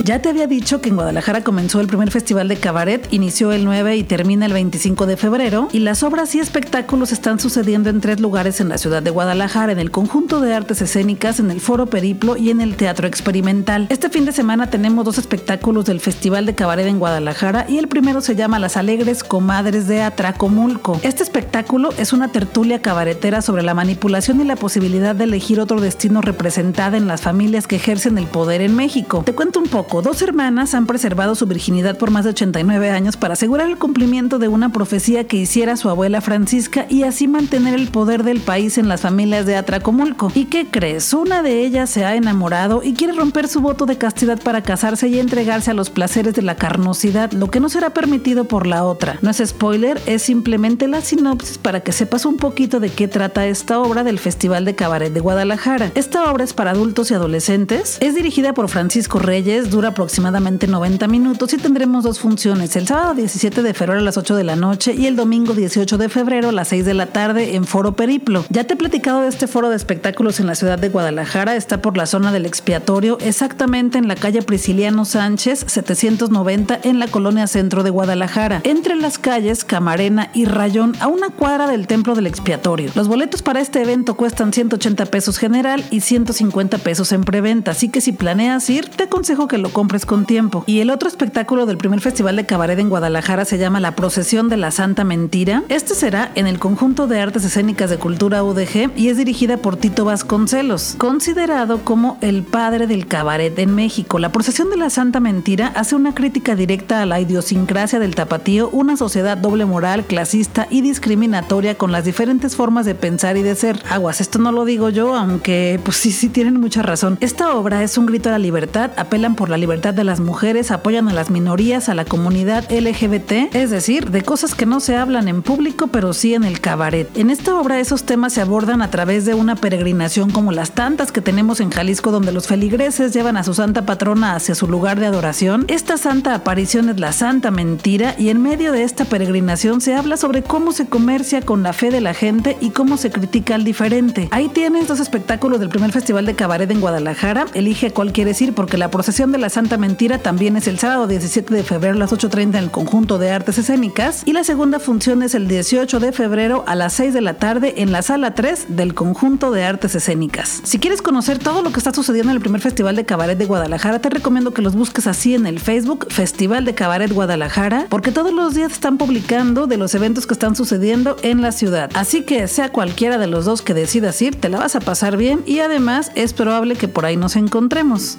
Ya 0.04 0.20
te 0.20 0.28
había 0.28 0.46
dicho 0.46 0.82
que 0.82 0.90
en 0.90 0.96
Guadalajara 0.96 1.42
comenzó 1.42 1.80
el 1.80 1.86
primer 1.86 2.10
festival 2.10 2.46
de 2.46 2.58
cabaret, 2.58 3.08
inició 3.10 3.52
el 3.52 3.64
9 3.64 3.96
y 3.96 4.02
termina 4.02 4.44
el 4.44 4.52
25 4.52 5.06
de 5.06 5.16
febrero, 5.16 5.68
y 5.72 5.78
las 5.78 6.02
obras 6.02 6.34
y 6.34 6.40
espectáculos 6.40 7.10
están 7.10 7.40
sucediendo 7.40 7.88
en 7.88 8.02
tres 8.02 8.20
lugares 8.20 8.60
en 8.60 8.68
la 8.68 8.76
ciudad 8.76 9.02
de 9.02 9.08
Guadalajara, 9.08 9.72
en 9.72 9.78
el 9.78 9.90
conjunto 9.90 10.42
de 10.42 10.52
artes 10.52 10.82
escénicas, 10.82 11.40
en 11.40 11.50
el 11.50 11.58
Foro 11.58 11.86
Periplo 11.86 12.36
y 12.36 12.50
en 12.50 12.60
el 12.60 12.76
Teatro 12.76 13.06
Experimental. 13.06 13.86
Este 13.88 14.10
fin 14.10 14.26
de 14.26 14.32
semana 14.32 14.68
tenemos 14.68 15.06
dos 15.06 15.16
espectáculos 15.16 15.86
del 15.86 16.00
Festival 16.00 16.44
de 16.44 16.54
Cabaret 16.54 16.86
en 16.86 16.98
Guadalajara 16.98 17.64
y 17.66 17.78
el 17.78 17.88
primero 17.88 18.20
se 18.20 18.36
llama 18.36 18.58
Las 18.58 18.76
Alegres 18.76 19.24
Comadres 19.24 19.88
de 19.88 20.02
Atracomulco. 20.02 21.00
Este 21.02 21.22
espectáculo 21.22 21.94
es 21.96 22.12
una 22.12 22.30
tertulia 22.30 22.82
cabaretera 22.82 23.40
sobre 23.40 23.62
la 23.62 23.72
manipulación 23.72 24.38
y 24.42 24.44
la 24.44 24.56
posibilidad 24.56 25.14
de 25.14 25.24
elegir 25.24 25.60
otro 25.60 25.80
destino 25.80 26.20
representada 26.20 26.98
en 26.98 27.06
las 27.06 27.22
familias 27.22 27.66
que 27.66 27.76
ejercen 27.76 28.18
el 28.18 28.26
poder 28.26 28.60
en 28.60 28.76
México. 28.76 29.22
Te 29.24 29.34
cuento 29.34 29.60
un 29.60 29.68
poco 29.68 29.93
dos 30.02 30.22
hermanas 30.22 30.74
han 30.74 30.86
preservado 30.86 31.34
su 31.34 31.46
virginidad 31.46 31.98
por 31.98 32.10
más 32.10 32.24
de 32.24 32.30
89 32.30 32.90
años 32.90 33.16
para 33.16 33.34
asegurar 33.34 33.68
el 33.68 33.78
cumplimiento 33.78 34.38
de 34.38 34.48
una 34.48 34.70
profecía 34.70 35.24
que 35.24 35.36
hiciera 35.36 35.76
su 35.76 35.88
abuela 35.88 36.20
Francisca 36.20 36.86
y 36.88 37.02
así 37.02 37.28
mantener 37.28 37.74
el 37.74 37.88
poder 37.88 38.22
del 38.22 38.40
país 38.40 38.78
en 38.78 38.88
las 38.88 39.02
familias 39.02 39.46
de 39.46 39.56
Atracomulco. 39.56 40.32
¿Y 40.34 40.46
qué 40.46 40.66
crees? 40.70 41.12
Una 41.12 41.42
de 41.42 41.64
ellas 41.64 41.90
se 41.90 42.04
ha 42.04 42.16
enamorado 42.16 42.82
y 42.82 42.94
quiere 42.94 43.12
romper 43.12 43.48
su 43.48 43.60
voto 43.60 43.86
de 43.86 43.98
castidad 43.98 44.40
para 44.42 44.62
casarse 44.62 45.08
y 45.08 45.18
entregarse 45.18 45.70
a 45.70 45.74
los 45.74 45.90
placeres 45.90 46.34
de 46.34 46.42
la 46.42 46.56
carnosidad, 46.56 47.32
lo 47.32 47.50
que 47.50 47.60
no 47.60 47.68
será 47.68 47.90
permitido 47.90 48.44
por 48.44 48.66
la 48.66 48.84
otra. 48.84 49.18
No 49.22 49.30
es 49.30 49.42
spoiler, 49.44 50.00
es 50.06 50.22
simplemente 50.22 50.88
la 50.88 51.00
sinopsis 51.00 51.58
para 51.58 51.80
que 51.80 51.92
sepas 51.92 52.24
un 52.26 52.36
poquito 52.36 52.80
de 52.80 52.90
qué 52.90 53.08
trata 53.08 53.46
esta 53.46 53.80
obra 53.80 54.04
del 54.04 54.18
Festival 54.18 54.64
de 54.64 54.74
Cabaret 54.74 55.12
de 55.12 55.20
Guadalajara. 55.20 55.92
Esta 55.94 56.30
obra 56.30 56.44
es 56.44 56.52
para 56.52 56.72
adultos 56.72 57.10
y 57.10 57.14
adolescentes, 57.14 57.98
es 58.00 58.14
dirigida 58.14 58.54
por 58.54 58.68
Francisco 58.68 59.18
Reyes, 59.18 59.70
aproximadamente 59.88 60.66
90 60.66 61.06
minutos 61.08 61.52
y 61.52 61.58
tendremos 61.58 62.04
dos 62.04 62.18
funciones, 62.18 62.76
el 62.76 62.86
sábado 62.86 63.14
17 63.14 63.62
de 63.62 63.74
febrero 63.74 64.00
a 64.00 64.02
las 64.02 64.16
8 64.16 64.36
de 64.36 64.44
la 64.44 64.56
noche 64.56 64.94
y 64.94 65.06
el 65.06 65.16
domingo 65.16 65.54
18 65.54 65.98
de 65.98 66.08
febrero 66.08 66.48
a 66.48 66.52
las 66.52 66.68
6 66.68 66.84
de 66.84 66.94
la 66.94 67.06
tarde 67.06 67.54
en 67.54 67.64
Foro 67.64 67.96
Periplo. 67.96 68.44
Ya 68.50 68.64
te 68.64 68.74
he 68.74 68.76
platicado 68.76 69.22
de 69.22 69.28
este 69.28 69.46
foro 69.46 69.70
de 69.70 69.76
espectáculos 69.76 70.40
en 70.40 70.46
la 70.46 70.54
ciudad 70.54 70.78
de 70.78 70.88
Guadalajara, 70.88 71.56
está 71.56 71.82
por 71.82 71.96
la 71.96 72.06
zona 72.06 72.32
del 72.32 72.46
expiatorio, 72.46 73.18
exactamente 73.20 73.98
en 73.98 74.08
la 74.08 74.16
calle 74.16 74.42
Prisciliano 74.42 75.04
Sánchez 75.04 75.64
790 75.66 76.80
en 76.82 76.98
la 76.98 77.08
colonia 77.08 77.46
centro 77.46 77.82
de 77.82 77.90
Guadalajara, 77.90 78.60
entre 78.64 78.96
las 78.96 79.18
calles 79.18 79.64
Camarena 79.64 80.30
y 80.34 80.44
Rayón 80.44 80.94
a 81.00 81.08
una 81.08 81.30
cuadra 81.30 81.66
del 81.66 81.86
templo 81.86 82.14
del 82.14 82.26
expiatorio. 82.26 82.90
Los 82.94 83.08
boletos 83.08 83.42
para 83.42 83.60
este 83.60 83.82
evento 83.82 84.14
cuestan 84.14 84.52
180 84.52 85.06
pesos 85.06 85.38
general 85.38 85.84
y 85.90 86.00
150 86.00 86.78
pesos 86.78 87.12
en 87.12 87.24
preventa, 87.24 87.72
así 87.72 87.88
que 87.88 88.00
si 88.00 88.12
planeas 88.12 88.68
ir, 88.70 88.88
te 88.88 89.04
aconsejo 89.04 89.48
que 89.48 89.58
lo 89.58 89.70
compres 89.74 90.06
con 90.06 90.24
tiempo. 90.24 90.64
Y 90.66 90.80
el 90.80 90.88
otro 90.88 91.06
espectáculo 91.06 91.66
del 91.66 91.76
primer 91.76 92.00
festival 92.00 92.36
de 92.36 92.46
cabaret 92.46 92.78
en 92.78 92.88
Guadalajara 92.88 93.44
se 93.44 93.58
llama 93.58 93.80
La 93.80 93.94
Procesión 93.94 94.48
de 94.48 94.56
la 94.56 94.70
Santa 94.70 95.04
Mentira. 95.04 95.64
Este 95.68 95.94
será 95.94 96.32
en 96.34 96.46
el 96.46 96.58
conjunto 96.58 97.06
de 97.06 97.20
artes 97.20 97.44
escénicas 97.44 97.90
de 97.90 97.98
cultura 97.98 98.42
UDG 98.42 98.92
y 98.96 99.08
es 99.08 99.18
dirigida 99.18 99.58
por 99.58 99.76
Tito 99.76 100.06
Vasconcelos, 100.06 100.94
considerado 100.96 101.84
como 101.84 102.16
el 102.22 102.44
padre 102.44 102.86
del 102.86 103.06
cabaret 103.06 103.58
en 103.58 103.74
México. 103.74 104.18
La 104.18 104.32
Procesión 104.32 104.70
de 104.70 104.78
la 104.78 104.88
Santa 104.88 105.20
Mentira 105.20 105.72
hace 105.74 105.96
una 105.96 106.14
crítica 106.14 106.54
directa 106.54 107.02
a 107.02 107.06
la 107.06 107.20
idiosincrasia 107.20 107.98
del 107.98 108.14
tapatío, 108.14 108.70
una 108.70 108.96
sociedad 108.96 109.36
doble 109.36 109.66
moral, 109.66 110.04
clasista 110.04 110.68
y 110.70 110.80
discriminatoria 110.80 111.76
con 111.76 111.92
las 111.92 112.04
diferentes 112.04 112.56
formas 112.56 112.86
de 112.86 112.94
pensar 112.94 113.36
y 113.36 113.42
de 113.42 113.56
ser. 113.56 113.82
Aguas, 113.90 114.20
esto 114.20 114.38
no 114.38 114.52
lo 114.52 114.64
digo 114.64 114.88
yo, 114.88 115.16
aunque 115.16 115.80
pues 115.84 115.96
sí, 115.96 116.12
sí 116.12 116.28
tienen 116.28 116.60
mucha 116.60 116.82
razón. 116.82 117.18
Esta 117.20 117.54
obra 117.54 117.82
es 117.82 117.98
un 117.98 118.06
grito 118.06 118.28
a 118.28 118.32
la 118.32 118.38
libertad, 118.38 118.92
apelan 118.96 119.34
por 119.34 119.48
la 119.48 119.58
libertad 119.64 119.94
de 119.94 120.04
las 120.04 120.20
mujeres, 120.20 120.70
apoyan 120.70 121.08
a 121.08 121.14
las 121.14 121.30
minorías, 121.30 121.88
a 121.88 121.94
la 121.94 122.04
comunidad 122.04 122.70
LGBT, 122.70 123.54
es 123.54 123.70
decir, 123.70 124.10
de 124.10 124.20
cosas 124.20 124.54
que 124.54 124.66
no 124.66 124.78
se 124.78 124.94
hablan 124.94 125.26
en 125.26 125.40
público, 125.40 125.86
pero 125.86 126.12
sí 126.12 126.34
en 126.34 126.44
el 126.44 126.60
cabaret. 126.60 127.08
En 127.16 127.30
esta 127.30 127.58
obra 127.58 127.80
esos 127.80 128.04
temas 128.04 128.34
se 128.34 128.42
abordan 128.42 128.82
a 128.82 128.90
través 128.90 129.24
de 129.24 129.32
una 129.32 129.56
peregrinación 129.56 130.28
como 130.28 130.52
las 130.52 130.72
tantas 130.72 131.12
que 131.12 131.22
tenemos 131.22 131.60
en 131.60 131.70
Jalisco, 131.70 132.10
donde 132.10 132.30
los 132.30 132.46
feligreses 132.46 133.14
llevan 133.14 133.38
a 133.38 133.42
su 133.42 133.54
santa 133.54 133.86
patrona 133.86 134.34
hacia 134.34 134.54
su 134.54 134.68
lugar 134.68 135.00
de 135.00 135.06
adoración. 135.06 135.64
Esta 135.68 135.96
santa 135.96 136.34
aparición 136.34 136.90
es 136.90 137.00
la 137.00 137.12
santa 137.12 137.50
mentira 137.50 138.16
y 138.18 138.28
en 138.28 138.42
medio 138.42 138.70
de 138.70 138.82
esta 138.82 139.06
peregrinación 139.06 139.80
se 139.80 139.94
habla 139.94 140.18
sobre 140.18 140.42
cómo 140.42 140.72
se 140.72 140.88
comercia 140.88 141.40
con 141.40 141.62
la 141.62 141.72
fe 141.72 141.90
de 141.90 142.02
la 142.02 142.12
gente 142.12 142.58
y 142.60 142.68
cómo 142.68 142.98
se 142.98 143.10
critica 143.10 143.54
al 143.54 143.64
diferente. 143.64 144.28
Ahí 144.30 144.48
tienes 144.48 144.88
dos 144.88 145.00
espectáculos 145.00 145.58
del 145.58 145.70
primer 145.70 145.90
festival 145.90 146.26
de 146.26 146.34
cabaret 146.34 146.70
en 146.70 146.82
Guadalajara. 146.82 147.46
Elige 147.54 147.92
cuál 147.92 148.12
quieres 148.12 148.42
ir 148.42 148.52
porque 148.52 148.76
la 148.76 148.90
procesión 148.90 149.32
de 149.32 149.38
la 149.44 149.50
Santa 149.50 149.76
Mentira 149.76 150.20
también 150.20 150.56
es 150.56 150.66
el 150.68 150.78
sábado 150.78 151.06
17 151.06 151.52
de 151.52 151.62
febrero 151.64 151.96
a 151.96 151.98
las 151.98 152.14
8.30 152.14 152.48
en 152.48 152.54
el 152.54 152.70
conjunto 152.70 153.18
de 153.18 153.30
artes 153.30 153.58
escénicas 153.58 154.22
y 154.24 154.32
la 154.32 154.42
segunda 154.42 154.80
función 154.80 155.22
es 155.22 155.34
el 155.34 155.48
18 155.48 156.00
de 156.00 156.12
febrero 156.12 156.64
a 156.66 156.74
las 156.74 156.94
6 156.94 157.12
de 157.12 157.20
la 157.20 157.34
tarde 157.34 157.74
en 157.76 157.92
la 157.92 158.00
sala 158.00 158.34
3 158.34 158.68
del 158.70 158.94
conjunto 158.94 159.50
de 159.50 159.62
artes 159.62 159.94
escénicas. 159.94 160.62
Si 160.64 160.78
quieres 160.78 161.02
conocer 161.02 161.38
todo 161.38 161.60
lo 161.60 161.72
que 161.72 161.78
está 161.78 161.92
sucediendo 161.92 162.30
en 162.30 162.36
el 162.36 162.40
primer 162.40 162.62
festival 162.62 162.96
de 162.96 163.04
cabaret 163.04 163.36
de 163.36 163.44
Guadalajara, 163.44 163.98
te 163.98 164.08
recomiendo 164.08 164.54
que 164.54 164.62
los 164.62 164.76
busques 164.76 165.06
así 165.06 165.34
en 165.34 165.44
el 165.44 165.60
Facebook 165.60 166.06
Festival 166.08 166.64
de 166.64 166.74
Cabaret 166.74 167.12
Guadalajara 167.12 167.84
porque 167.90 168.12
todos 168.12 168.32
los 168.32 168.54
días 168.54 168.72
están 168.72 168.96
publicando 168.96 169.66
de 169.66 169.76
los 169.76 169.94
eventos 169.94 170.26
que 170.26 170.32
están 170.32 170.56
sucediendo 170.56 171.18
en 171.20 171.42
la 171.42 171.52
ciudad. 171.52 171.90
Así 171.92 172.22
que 172.22 172.48
sea 172.48 172.70
cualquiera 172.70 173.18
de 173.18 173.26
los 173.26 173.44
dos 173.44 173.60
que 173.60 173.74
decidas 173.74 174.22
ir, 174.22 174.40
te 174.40 174.48
la 174.48 174.58
vas 174.60 174.74
a 174.74 174.80
pasar 174.80 175.18
bien 175.18 175.42
y 175.44 175.58
además 175.58 176.12
es 176.14 176.32
probable 176.32 176.76
que 176.76 176.88
por 176.88 177.04
ahí 177.04 177.18
nos 177.18 177.36
encontremos. 177.36 178.16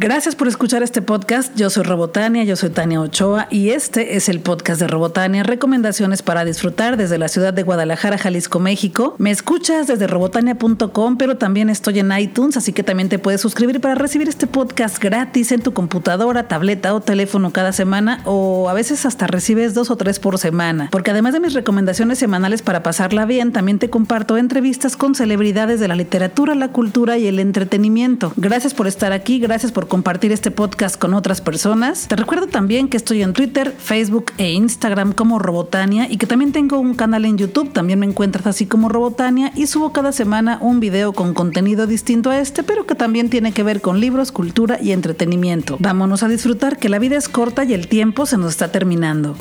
Gracias 0.00 0.36
por 0.36 0.46
escuchar 0.46 0.84
este 0.84 1.02
podcast. 1.02 1.56
Yo 1.56 1.70
soy 1.70 1.82
Robotania, 1.82 2.44
yo 2.44 2.54
soy 2.54 2.70
Tania 2.70 3.00
Ochoa 3.00 3.48
y 3.50 3.70
este 3.70 4.14
es 4.14 4.28
el 4.28 4.38
podcast 4.38 4.80
de 4.80 4.86
Robotania, 4.86 5.42
recomendaciones 5.42 6.22
para 6.22 6.44
disfrutar 6.44 6.96
desde 6.96 7.18
la 7.18 7.26
ciudad 7.26 7.52
de 7.52 7.64
Guadalajara, 7.64 8.16
Jalisco, 8.16 8.60
México. 8.60 9.16
Me 9.18 9.32
escuchas 9.32 9.88
desde 9.88 10.06
robotania.com, 10.06 11.16
pero 11.16 11.36
también 11.36 11.68
estoy 11.68 11.98
en 11.98 12.16
iTunes, 12.16 12.56
así 12.56 12.72
que 12.72 12.84
también 12.84 13.08
te 13.08 13.18
puedes 13.18 13.40
suscribir 13.40 13.80
para 13.80 13.96
recibir 13.96 14.28
este 14.28 14.46
podcast 14.46 15.02
gratis 15.02 15.50
en 15.50 15.62
tu 15.62 15.72
computadora, 15.72 16.46
tableta 16.46 16.94
o 16.94 17.00
teléfono 17.00 17.50
cada 17.50 17.72
semana 17.72 18.20
o 18.24 18.68
a 18.68 18.74
veces 18.74 19.04
hasta 19.04 19.26
recibes 19.26 19.74
dos 19.74 19.90
o 19.90 19.96
tres 19.96 20.20
por 20.20 20.38
semana. 20.38 20.90
Porque 20.92 21.10
además 21.10 21.32
de 21.32 21.40
mis 21.40 21.54
recomendaciones 21.54 22.20
semanales 22.20 22.62
para 22.62 22.84
pasarla 22.84 23.26
bien, 23.26 23.50
también 23.50 23.80
te 23.80 23.90
comparto 23.90 24.36
entrevistas 24.36 24.96
con 24.96 25.16
celebridades 25.16 25.80
de 25.80 25.88
la 25.88 25.96
literatura, 25.96 26.54
la 26.54 26.68
cultura 26.68 27.18
y 27.18 27.26
el 27.26 27.40
entretenimiento. 27.40 28.32
Gracias 28.36 28.74
por 28.74 28.86
estar 28.86 29.10
aquí, 29.10 29.40
gracias 29.40 29.72
compartir 29.88 30.32
este 30.32 30.50
podcast 30.50 30.98
con 30.98 31.14
otras 31.14 31.40
personas. 31.40 32.06
Te 32.08 32.16
recuerdo 32.16 32.46
también 32.46 32.88
que 32.88 32.96
estoy 32.96 33.22
en 33.22 33.32
Twitter, 33.32 33.74
Facebook 33.76 34.26
e 34.38 34.52
Instagram 34.52 35.12
como 35.12 35.38
Robotania 35.38 36.06
y 36.10 36.18
que 36.18 36.26
también 36.26 36.52
tengo 36.52 36.78
un 36.78 36.94
canal 36.94 37.24
en 37.24 37.38
YouTube, 37.38 37.72
también 37.72 37.98
me 37.98 38.06
encuentras 38.06 38.46
así 38.46 38.66
como 38.66 38.88
Robotania 38.88 39.52
y 39.54 39.66
subo 39.66 39.92
cada 39.92 40.12
semana 40.12 40.58
un 40.60 40.80
video 40.80 41.12
con 41.12 41.34
contenido 41.34 41.86
distinto 41.86 42.30
a 42.30 42.38
este, 42.38 42.62
pero 42.62 42.86
que 42.86 42.94
también 42.94 43.30
tiene 43.30 43.52
que 43.52 43.62
ver 43.62 43.80
con 43.80 44.00
libros, 44.00 44.32
cultura 44.32 44.78
y 44.80 44.92
entretenimiento. 44.92 45.76
Vámonos 45.80 46.22
a 46.22 46.28
disfrutar 46.28 46.78
que 46.78 46.88
la 46.88 46.98
vida 46.98 47.16
es 47.16 47.28
corta 47.28 47.64
y 47.64 47.74
el 47.74 47.88
tiempo 47.88 48.26
se 48.26 48.36
nos 48.36 48.50
está 48.50 48.70
terminando. 48.70 49.34